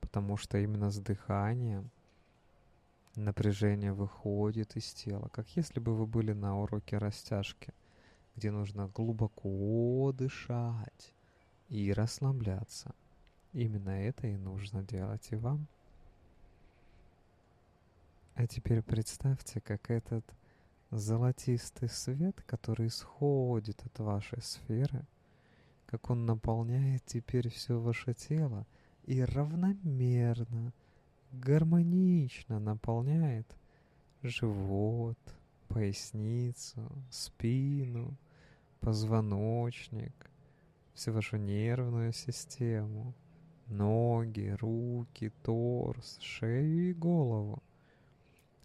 потому 0.00 0.36
что 0.36 0.58
именно 0.58 0.90
с 0.90 0.98
дыханием 0.98 1.90
напряжение 3.16 3.92
выходит 3.92 4.76
из 4.76 4.92
тела, 4.92 5.28
как 5.28 5.48
если 5.56 5.80
бы 5.80 5.96
вы 5.96 6.06
были 6.06 6.32
на 6.32 6.58
уроке 6.58 6.98
растяжки, 6.98 7.72
где 8.36 8.50
нужно 8.50 8.88
глубоко 8.88 10.12
дышать 10.12 11.14
и 11.68 11.92
расслабляться. 11.92 12.94
Именно 13.52 13.90
это 13.90 14.28
и 14.28 14.36
нужно 14.36 14.82
делать 14.82 15.26
и 15.32 15.36
вам. 15.36 15.66
А 18.34 18.46
теперь 18.46 18.80
представьте, 18.80 19.60
как 19.60 19.90
этот 19.90 20.24
золотистый 20.90 21.88
свет, 21.88 22.40
который 22.46 22.86
исходит 22.86 23.84
от 23.84 23.98
вашей 23.98 24.40
сферы, 24.40 25.04
как 25.86 26.10
он 26.10 26.26
наполняет 26.26 27.04
теперь 27.06 27.48
все 27.48 27.78
ваше 27.80 28.14
тело 28.14 28.66
и 29.04 29.22
равномерно, 29.22 30.72
гармонично 31.32 32.60
наполняет 32.60 33.46
живот, 34.22 35.18
поясницу, 35.68 36.88
спину, 37.10 38.16
позвоночник, 38.78 40.14
всю 40.94 41.12
вашу 41.12 41.36
нервную 41.36 42.12
систему– 42.12 43.12
ноги, 43.70 44.56
руки, 44.60 45.32
торс, 45.42 46.18
шею 46.20 46.90
и 46.90 46.92
голову. 46.92 47.62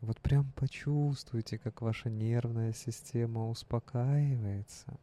Вот 0.02 0.20
прям 0.20 0.52
почувствуйте, 0.56 1.58
как 1.58 1.82
ваша 1.82 2.10
нервная 2.10 2.74
система 2.74 3.50
успокаивается, 3.50 5.00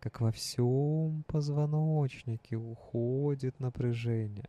как 0.00 0.20
во 0.20 0.30
всем 0.30 1.24
позвоночнике 1.26 2.56
уходит 2.56 3.58
напряжение, 3.58 4.48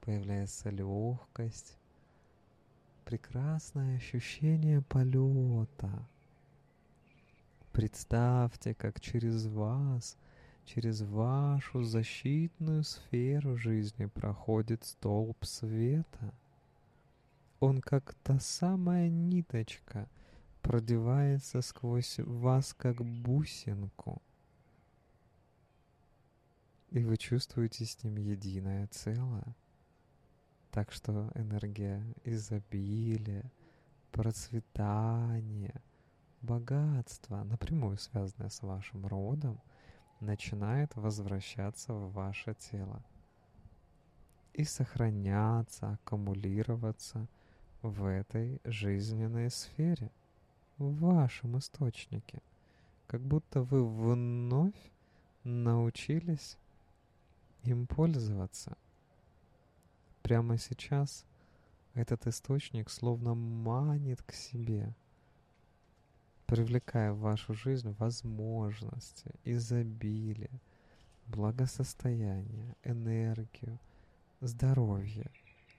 появляется 0.00 0.70
легкость, 0.70 1.78
прекрасное 3.04 3.96
ощущение 3.96 4.82
полета. 4.82 6.06
Представьте, 7.72 8.74
как 8.74 9.00
через 9.00 9.46
вас– 9.46 10.16
через 10.64 11.02
вашу 11.02 11.82
защитную 11.82 12.84
сферу 12.84 13.56
жизни 13.56 14.06
проходит 14.06 14.84
столб 14.84 15.44
света. 15.44 16.32
Он 17.60 17.80
как 17.80 18.14
та 18.22 18.38
самая 18.40 19.08
ниточка 19.08 20.08
продевается 20.62 21.60
сквозь 21.62 22.18
вас 22.18 22.74
как 22.74 23.04
бусинку. 23.04 24.22
И 26.90 27.04
вы 27.04 27.16
чувствуете 27.16 27.84
с 27.84 28.02
ним 28.02 28.16
единое 28.16 28.86
целое. 28.88 29.56
Так 30.70 30.92
что 30.92 31.30
энергия 31.34 32.04
изобилия, 32.24 33.50
процветания, 34.10 35.82
богатства, 36.40 37.44
напрямую 37.44 37.98
связанная 37.98 38.50
с 38.50 38.62
вашим 38.62 39.06
родом– 39.06 39.60
начинает 40.22 40.94
возвращаться 40.96 41.92
в 41.92 42.12
ваше 42.12 42.54
тело 42.54 43.02
и 44.54 44.64
сохраняться, 44.64 45.92
аккумулироваться 45.92 47.26
в 47.82 48.04
этой 48.06 48.60
жизненной 48.64 49.50
сфере, 49.50 50.10
в 50.78 50.94
вашем 51.00 51.58
источнике, 51.58 52.40
как 53.06 53.20
будто 53.20 53.62
вы 53.62 53.84
вновь 53.84 54.90
научились 55.44 56.56
им 57.64 57.86
пользоваться. 57.86 58.76
Прямо 60.22 60.56
сейчас 60.56 61.24
этот 61.94 62.26
источник 62.26 62.90
словно 62.90 63.34
манит 63.34 64.22
к 64.22 64.32
себе– 64.32 64.94
привлекая 66.52 67.14
в 67.14 67.20
вашу 67.20 67.54
жизнь 67.54 67.96
возможности, 67.98 69.30
изобилие, 69.42 70.60
благосостояние, 71.26 72.76
энергию, 72.84 73.78
здоровье, 74.42 75.30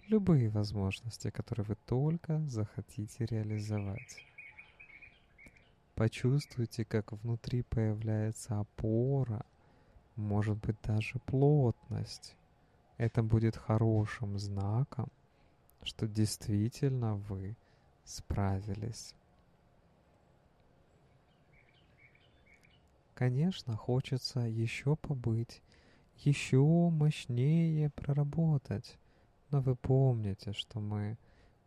любые 0.07 0.49
возможности, 0.49 1.30
которые 1.30 1.63
вы 1.67 1.76
только 1.86 2.41
захотите 2.47 3.28
реализовать. 3.28 4.26
Почувствуйте, 5.93 6.86
как 6.86 7.11
внутри 7.11 7.61
появляется 7.61 8.59
опора, 8.59 9.45
может 10.15 10.57
быть 10.57 10.82
даже 10.82 11.19
плотность. 11.28 12.36
Это 12.97 13.21
будет 13.21 13.55
хорошим 13.55 14.39
знаком, 14.39 15.11
что 15.84 16.07
действительно 16.07 17.17
вы 17.17 17.55
справились. 18.05 19.13
Конечно, 23.24 23.78
хочется 23.78 24.41
еще 24.41 24.97
побыть, 24.97 25.61
еще 26.26 26.57
мощнее 26.57 27.89
проработать. 27.91 28.97
Но 29.49 29.61
вы 29.61 29.78
помните, 29.78 30.51
что 30.51 30.82
мы 30.82 31.17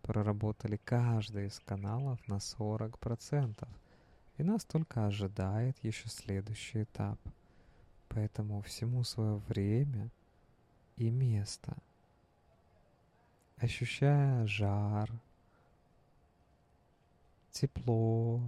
проработали 0.02 0.76
каждый 0.76 1.46
из 1.46 1.58
каналов 1.60 2.18
на 2.28 2.34
40%. 2.34 3.66
И 4.36 4.42
нас 4.42 4.66
только 4.66 5.06
ожидает 5.06 5.82
еще 5.82 6.10
следующий 6.10 6.82
этап. 6.82 7.18
Поэтому 8.10 8.60
всему 8.60 9.02
свое 9.02 9.36
время 9.48 10.10
и 10.96 11.08
место. 11.08 11.74
Ощущая 13.56 14.46
жар, 14.46 15.10
тепло, 17.50 18.42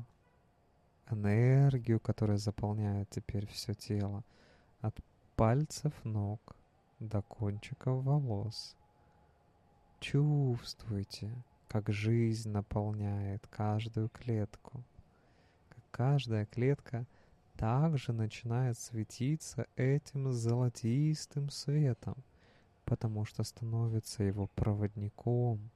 энергию, 1.10 2.00
которая 2.00 2.38
заполняет 2.38 3.08
теперь 3.10 3.46
все 3.46 3.74
тело, 3.74 4.24
от 4.80 4.98
пальцев 5.36 5.92
ног 6.04 6.56
до 7.00 7.22
кончиков 7.22 8.04
волос. 8.04 8.76
Чувствуйте, 10.00 11.30
как 11.68 11.88
жизнь 11.90 12.50
наполняет 12.50 13.46
каждую 13.48 14.08
клетку, 14.08 14.82
как 15.68 15.84
каждая 15.90 16.46
клетка 16.46 17.06
также 17.56 18.12
начинает 18.12 18.78
светиться 18.78 19.66
этим 19.76 20.32
золотистым 20.32 21.50
светом, 21.50 22.14
потому 22.84 23.24
что 23.24 23.42
становится 23.42 24.22
его 24.22 24.46
проводником. 24.54 25.70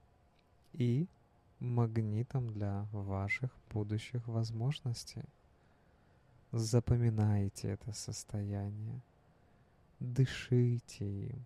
И 0.71 1.07
магнитом 1.63 2.49
для 2.49 2.87
ваших 2.91 3.51
будущих 3.71 4.27
возможностей. 4.27 5.23
Запоминайте 6.51 7.69
это 7.69 7.93
состояние, 7.93 9.01
дышите 9.99 11.29
им, 11.29 11.45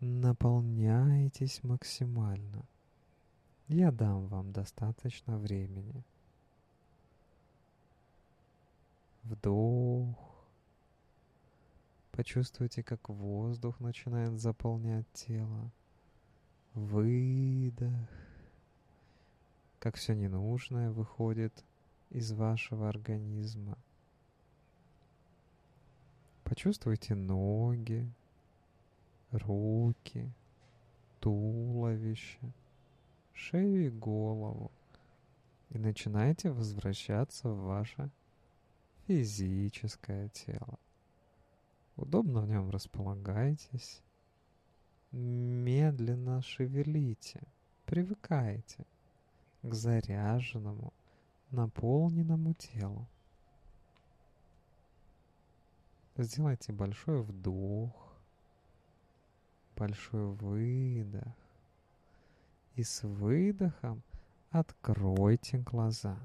наполняйтесь 0.00 1.62
максимально. 1.62 2.64
Я 3.68 3.92
дам 3.92 4.26
вам 4.26 4.52
достаточно 4.52 5.38
времени. 5.38 6.02
Вдох. 9.22 10.16
Почувствуйте, 12.10 12.82
как 12.82 13.08
воздух 13.08 13.78
начинает 13.80 14.40
заполнять 14.40 15.06
тело. 15.12 15.70
Выдох. 16.74 18.08
Как 19.82 19.96
все 19.96 20.14
ненужное 20.14 20.92
выходит 20.92 21.64
из 22.10 22.30
вашего 22.30 22.88
организма. 22.88 23.76
Почувствуйте 26.44 27.16
ноги, 27.16 28.08
руки, 29.32 30.30
туловище, 31.18 32.38
шею 33.32 33.86
и 33.86 33.90
голову. 33.90 34.70
И 35.70 35.78
начинайте 35.78 36.52
возвращаться 36.52 37.48
в 37.48 37.62
ваше 37.64 38.08
физическое 39.08 40.28
тело. 40.28 40.78
Удобно 41.96 42.42
в 42.42 42.48
нем 42.48 42.70
располагайтесь. 42.70 44.00
Медленно 45.10 46.40
шевелите, 46.40 47.42
привыкайте 47.84 48.86
к 49.62 49.74
заряженному, 49.74 50.92
наполненному 51.50 52.54
телу. 52.54 53.06
Сделайте 56.16 56.72
большой 56.72 57.22
вдох, 57.22 58.12
большой 59.76 60.26
выдох. 60.34 61.34
И 62.74 62.82
с 62.82 63.02
выдохом 63.02 64.02
откройте 64.50 65.58
глаза. 65.58 66.18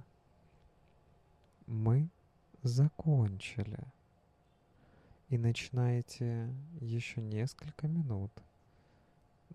Мы 1.66 2.10
закончили. 2.64 3.80
И 5.30 5.38
начинаете 5.38 6.54
еще 6.80 7.22
несколько 7.22 7.88
минут, 7.88 8.32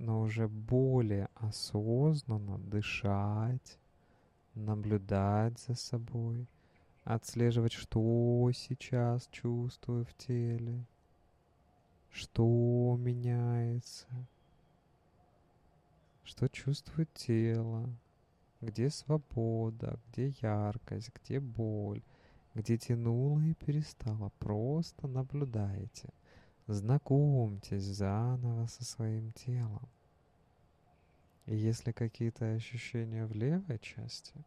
но 0.03 0.20
уже 0.20 0.48
более 0.48 1.28
осознанно 1.36 2.59
дышать, 2.59 3.78
наблюдать 4.55 5.59
за 5.61 5.74
собой– 5.74 6.46
отслеживать, 7.05 7.72
что 7.72 8.50
сейчас 8.55 9.26
чувствую 9.28 10.05
в 10.05 10.14
теле, 10.14 10.84
что 12.11 12.96
меняется, 12.98 14.07
что 16.24 16.48
чувствует 16.48 17.12
тело, 17.14 17.88
где 18.61 18.90
свобода, 18.90 19.98
где 20.09 20.34
яркость, 20.40 21.11
где 21.14 21.40
боль, 21.40 22.03
где 22.55 22.78
тянуло 22.78 23.40
и 23.40 23.55
перестало. 23.55 24.30
Просто 24.38 25.09
наблюдайте, 25.09 26.11
знакомьтесь 26.66 27.82
заново 27.82 28.66
со 28.66 28.84
своим 28.84 29.32
телом. 29.32 29.88
И 31.46 31.56
если 31.56 31.92
какие-то 31.92 32.52
ощущения 32.52 33.26
в 33.26 33.32
левой 33.32 33.78
части– 33.78 34.34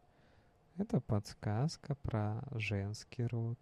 это 0.78 1.00
подсказка 1.00 1.94
про 1.94 2.42
женский 2.52 3.24
род. 3.24 3.58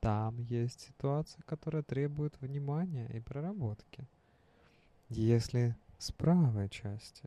Там 0.00 0.38
есть 0.38 0.80
ситуация, 0.80 1.42
которая 1.44 1.82
требует 1.82 2.38
внимания 2.42 3.08
и 3.08 3.20
проработки. 3.20 4.06
Если 5.08 5.74
с 5.98 6.12
правой 6.12 6.68
части 6.68 7.24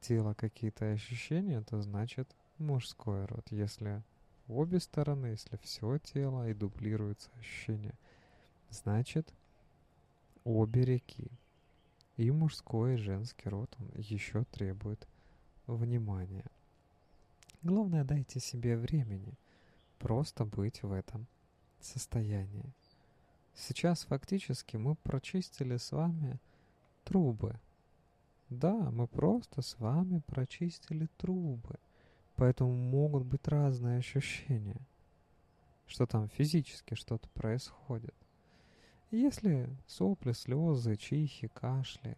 тела 0.00 0.34
какие-то 0.34 0.92
ощущения, 0.92 1.60
то 1.62 1.80
значит 1.82 2.28
мужской 2.58 3.24
род. 3.24 3.44
Если 3.50 4.00
обе 4.46 4.78
стороны, 4.78 5.26
если 5.26 5.56
все 5.56 5.98
тело 5.98 6.48
и 6.48 6.54
дублируются 6.54 7.30
ощущения, 7.40 7.94
значит 8.70 9.34
обе 10.44 10.84
реки. 10.84 11.30
И 12.16 12.30
мужской, 12.30 12.94
и 12.94 12.98
женский 12.98 13.48
род, 13.48 13.74
он 13.78 13.90
еще 13.96 14.44
требует 14.44 15.08
внимания. 15.66 16.44
Главное, 17.62 18.04
дайте 18.04 18.40
себе 18.40 18.76
времени 18.76 19.34
просто 19.98 20.44
быть 20.44 20.82
в 20.82 20.92
этом 20.92 21.26
состоянии. 21.80 22.72
Сейчас 23.54 24.04
фактически 24.04 24.76
мы 24.76 24.96
прочистили 24.96 25.76
с 25.76 25.92
вами 25.92 26.38
трубы. 27.04 27.58
Да, 28.50 28.90
мы 28.90 29.06
просто 29.06 29.62
с 29.62 29.78
вами 29.78 30.20
прочистили 30.26 31.08
трубы. 31.16 31.76
Поэтому 32.36 32.74
могут 32.74 33.24
быть 33.24 33.46
разные 33.46 33.98
ощущения, 33.98 34.80
что 35.86 36.06
там 36.06 36.28
физически 36.28 36.94
что-то 36.94 37.28
происходит. 37.30 38.14
Если 39.14 39.68
сопли, 39.86 40.32
слезы, 40.32 40.96
чихи, 40.96 41.46
кашли, 41.46 42.16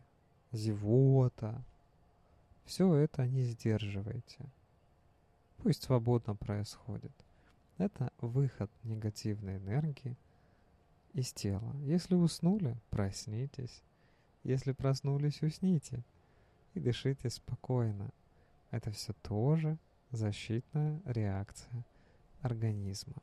зевота, 0.51 1.63
все 2.65 2.95
это 2.95 3.27
не 3.27 3.43
сдерживайте. 3.43 4.39
Пусть 5.59 5.83
свободно 5.83 6.35
происходит. 6.35 7.13
Это 7.77 8.11
выход 8.23 8.71
негативной 8.83 9.59
энергии 9.59 10.17
из 11.13 11.35
тела. 11.35 11.77
Если 11.83 12.15
уснули, 12.15 12.79
проснитесь. 12.89 13.83
Если 14.43 14.73
проснулись, 14.73 15.43
усните. 15.43 16.03
И 16.73 16.81
дышите 16.81 17.29
спокойно. 17.29 18.09
Это 18.71 18.91
все 18.91 19.13
тоже 19.23 19.77
защитная 20.13 21.03
реакция 21.05 21.85
организма. 22.41 23.23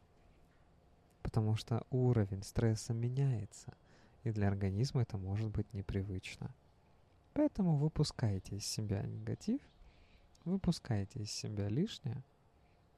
Потому 1.33 1.55
что 1.55 1.83
уровень 1.89 2.43
стресса 2.43 2.93
меняется, 2.93 3.73
и 4.23 4.29
для 4.29 4.47
организма 4.47 5.01
это 5.01 5.17
может 5.17 5.49
быть 5.49 5.73
непривычно. 5.73 6.53
Поэтому 7.33 7.75
выпускайте 7.75 8.55
из 8.57 8.67
себя 8.67 9.01
негатив 9.01 9.59
Выпускайте 10.45 11.21
из 11.21 11.31
себя 11.31 11.69
лишнее. 11.69 12.21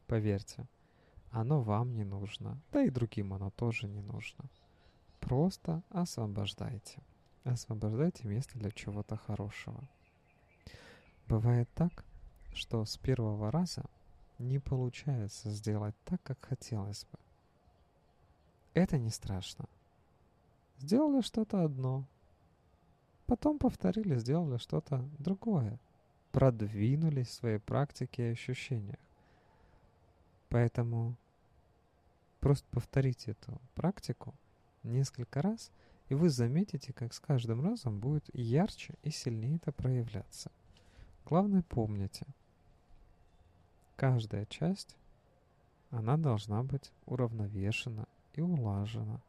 Поверьте, 0.08 0.68
оно 1.32 1.62
вам 1.62 1.96
не 1.96 2.04
нужно, 2.04 2.60
да 2.74 2.84
и 2.84 2.90
другим 2.90 3.34
оно 3.34 3.52
тоже 3.52 3.88
не 3.88 4.02
нужно. 4.02 4.50
Просто 5.22 5.82
освобождайте. 5.90 7.02
Освобождайте 7.46 8.28
место 8.28 8.60
для 8.60 8.72
чего-то 8.72 9.16
хорошего. 9.16 9.88
Бывает 11.28 11.70
так, 11.74 12.04
что 12.54 12.84
с 12.84 12.98
первого 12.98 13.50
раза 13.50 13.86
не 14.40 14.60
получается 14.60 15.52
сделать 15.52 15.96
так, 16.04 16.22
как 16.24 16.44
хотелось 16.44 17.06
бы. 17.06 17.25
Это 18.76 19.00
не 19.00 19.10
страшно. 19.10 19.66
Сделали 20.78 21.22
что-то 21.22 21.64
одно, 21.64 22.06
потом 23.26 23.58
повторили, 23.58 24.20
сделали 24.20 24.58
что-то 24.58 25.04
другое 25.18 25.80
продвинулись 26.32 27.30
в 27.30 27.34
своей 27.34 27.60
практике 27.60 28.28
и 28.28 28.32
ощущениях. 28.34 29.00
Поэтому 30.50 31.16
Просто 32.46 32.68
повторите 32.70 33.32
эту 33.32 33.60
практику 33.74 34.36
несколько 34.84 35.42
раз, 35.42 35.72
и 36.10 36.14
вы 36.14 36.30
заметите, 36.30 36.94
как 36.94 37.12
с 37.12 37.20
каждым 37.20 37.66
разом 37.66 38.00
будет 38.00 38.24
ярче 38.36 38.94
и 39.02 39.10
сильнее 39.10 39.56
это 39.56 39.72
проявляться. 39.72 40.52
Главное 41.26 41.64
помните, 41.64 42.28
каждая 43.96 44.46
часть, 44.46 44.96
она 45.90 46.18
должна 46.18 46.62
быть 46.62 46.92
уравновешена 47.08 48.06
и 48.36 48.42
улажена. 48.42 49.22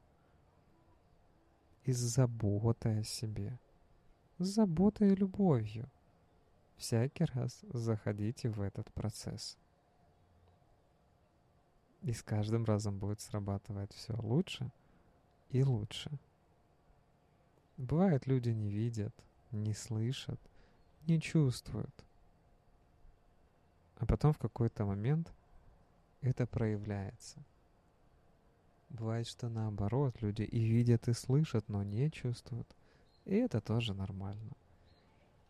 И 1.85 1.93
с 1.93 1.99
заботой 1.99 3.01
о 3.01 3.05
себе, 3.05 3.59
с 4.39 4.47
заботой 4.47 5.13
и 5.13 5.15
любовью. 5.15 5.89
Всякий 6.77 7.25
раз 7.25 7.61
заходите 7.73 8.51
в 8.51 8.61
этот 8.61 8.93
процесс. 8.93 9.57
И 12.03 12.13
с 12.13 12.23
каждым 12.23 12.65
разом 12.65 12.99
будет 12.99 13.21
срабатывать 13.21 13.93
все 13.93 14.15
лучше 14.17 14.71
и 15.51 15.63
лучше. 15.63 16.11
Бывает, 17.77 18.27
люди 18.27 18.51
не 18.51 18.71
видят, 18.71 19.15
не 19.53 19.73
слышат, 19.73 20.41
не 21.07 21.21
чувствуют. 21.21 22.05
А 23.97 24.07
потом 24.07 24.33
в 24.33 24.39
какой-то 24.39 24.85
момент 24.85 25.33
это 26.21 26.47
проявляется. 26.47 27.43
Бывает, 28.89 29.27
что 29.27 29.49
наоборот, 29.49 30.21
люди 30.23 30.43
и 30.43 30.61
видят, 30.65 31.09
и 31.09 31.13
слышат, 31.13 31.69
но 31.69 31.83
не 31.83 32.11
чувствуют. 32.11 32.69
И 33.25 33.35
это 33.35 33.61
тоже 33.61 33.95
нормально. 33.95 34.53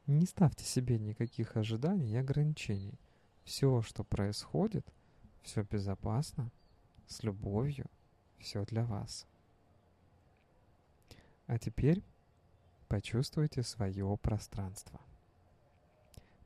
Не 0.07 0.27
ставьте 0.27 0.65
себе 0.65 0.99
никаких 0.99 1.57
ожиданий 1.57 2.13
и 2.13 2.17
ограничений. 2.17 2.99
Все, 3.45 3.83
что 3.83 4.05
происходит, 4.05 4.87
все 5.43 5.63
безопасно, 5.63 6.51
с 7.07 7.23
любовью, 7.23 7.87
все 8.39 8.65
для 8.65 8.85
вас. 8.85 9.27
А 11.47 11.59
теперь 11.59 12.03
почувствуйте 12.89 13.63
свое 13.63 14.17
пространство. 14.21 15.01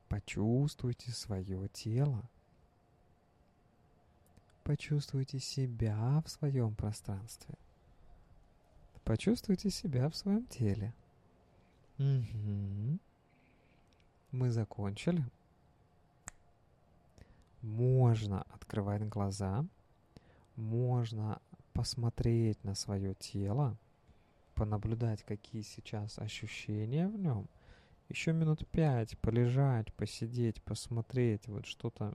Почувствуйте 0.07 1.11
свое 1.11 1.67
тело. 1.69 2.29
Почувствуйте 4.71 5.37
себя 5.37 6.23
в 6.25 6.29
своем 6.29 6.73
пространстве. 6.75 7.55
Почувствуйте 9.03 9.69
себя 9.69 10.09
в 10.09 10.15
своем 10.15 10.45
теле. 10.45 10.93
Угу. 11.99 12.97
Мы 14.31 14.49
закончили. 14.49 15.25
Можно 17.61 18.43
открывать 18.43 19.05
глаза, 19.09 19.65
можно 20.55 21.41
посмотреть 21.73 22.63
на 22.63 22.73
свое 22.73 23.13
тело, 23.15 23.77
понаблюдать, 24.55 25.21
какие 25.23 25.63
сейчас 25.63 26.17
ощущения 26.17 27.09
в 27.09 27.17
нем. 27.17 27.49
Еще 28.07 28.31
минут 28.31 28.65
пять 28.69 29.17
полежать, 29.17 29.93
посидеть, 29.95 30.63
посмотреть, 30.63 31.49
вот 31.49 31.65
что-то, 31.65 32.13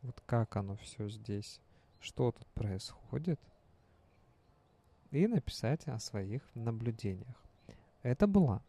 вот 0.00 0.18
как 0.24 0.56
оно 0.56 0.76
все 0.76 1.06
здесь, 1.10 1.60
что 2.00 2.32
тут 2.32 2.46
происходит, 2.48 3.40
и 5.10 5.26
написать 5.26 5.88
о 5.88 5.98
своих 5.98 6.42
наблюдениях. 6.54 7.42
Это 8.02 8.26
была 8.26 8.62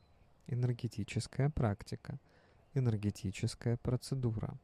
энергетическая 0.48 1.50
практика– 1.50 2.20
энергетическая 2.74 3.78
процедура. 3.78 4.58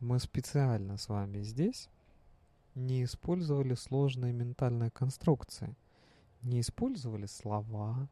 Мы 0.00 0.18
специально 0.18 0.96
с 0.96 1.08
вами 1.08 1.42
здесь 1.42 1.88
не 2.74 3.04
использовали 3.04 3.74
сложные 3.74 4.32
ментальные 4.32 4.90
конструкции, 4.90 5.76
не 6.42 6.60
использовали 6.60 7.26
слова 7.26 8.08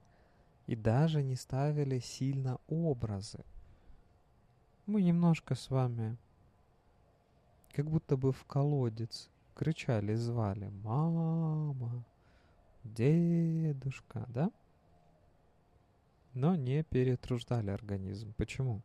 и 0.66 0.74
даже 0.74 1.22
не 1.22 1.36
ставили 1.36 2.00
сильно 2.00 2.58
образы. 2.66 3.44
Мы 4.86 5.02
немножко 5.02 5.54
с 5.54 5.70
вами 5.70 6.16
как 7.72 7.88
будто 7.88 8.16
бы 8.16 8.32
в 8.32 8.44
колодец 8.44 9.30
кричали, 9.56 10.14
звали 10.14 10.68
«Мама», 10.84 12.04
«Дедушка», 12.84 14.26
да? 14.28 14.52
Но 16.34 16.54
не 16.54 16.84
перетруждали 16.84 17.70
организм. 17.70 18.34
Почему? 18.34 18.82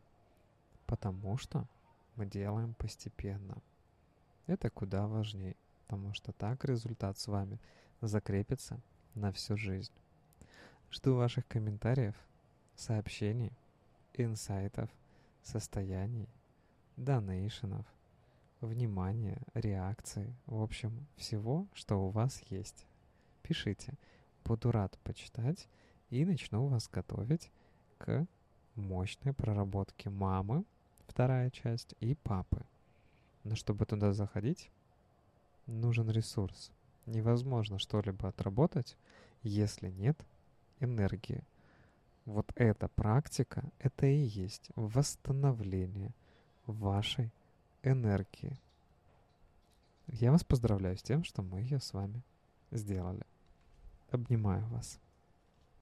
Потому 0.86 1.36
что 1.36 1.68
мы 2.16 2.26
делаем 2.26 2.74
постепенно. 2.74 3.58
Это 4.46 4.70
куда 4.70 5.06
важнее, 5.06 5.56
потому 5.82 6.14
что 6.14 6.32
так 6.32 6.64
результат 6.64 7.18
с 7.18 7.28
вами 7.28 7.60
закрепится 8.00 8.80
на 9.14 9.30
всю 9.30 9.56
жизнь. 9.56 9.92
Жду 10.90 11.14
ваших 11.14 11.46
комментариев, 11.46 12.16
сообщений, 12.74 13.52
инсайтов, 14.14 14.90
состояний, 15.42 16.28
донейшенов, 16.96 17.86
внимания, 18.66 19.42
реакций, 19.54 20.34
в 20.46 20.62
общем, 20.62 21.06
всего, 21.16 21.66
что 21.74 21.96
у 21.96 22.10
вас 22.10 22.42
есть. 22.50 22.86
Пишите, 23.42 23.94
буду 24.44 24.70
рад 24.70 24.98
почитать 25.04 25.68
и 26.10 26.24
начну 26.24 26.66
вас 26.66 26.88
готовить 26.88 27.50
к 27.98 28.26
мощной 28.74 29.34
проработке 29.34 30.10
мамы 30.10 30.64
вторая 31.12 31.50
часть, 31.50 31.94
и 32.00 32.14
папы. 32.14 32.64
Но 33.44 33.54
чтобы 33.54 33.84
туда 33.84 34.12
заходить, 34.12 34.70
нужен 35.66 36.10
ресурс. 36.10 36.70
Невозможно 37.04 37.78
что-либо 37.78 38.28
отработать, 38.28 38.96
если 39.42 39.90
нет 39.90 40.18
энергии. 40.80 41.44
Вот 42.24 42.50
эта 42.54 42.88
практика, 42.88 43.70
это 43.78 44.06
и 44.06 44.22
есть 44.22 44.70
восстановление 44.74 46.14
вашей 46.66 47.30
энергии. 47.82 48.58
Я 50.08 50.32
вас 50.32 50.44
поздравляю 50.44 50.96
с 50.96 51.02
тем, 51.02 51.24
что 51.24 51.42
мы 51.42 51.60
ее 51.60 51.80
с 51.80 51.92
вами 51.92 52.22
сделали. 52.70 53.24
Обнимаю 54.10 54.66
вас. 54.68 55.00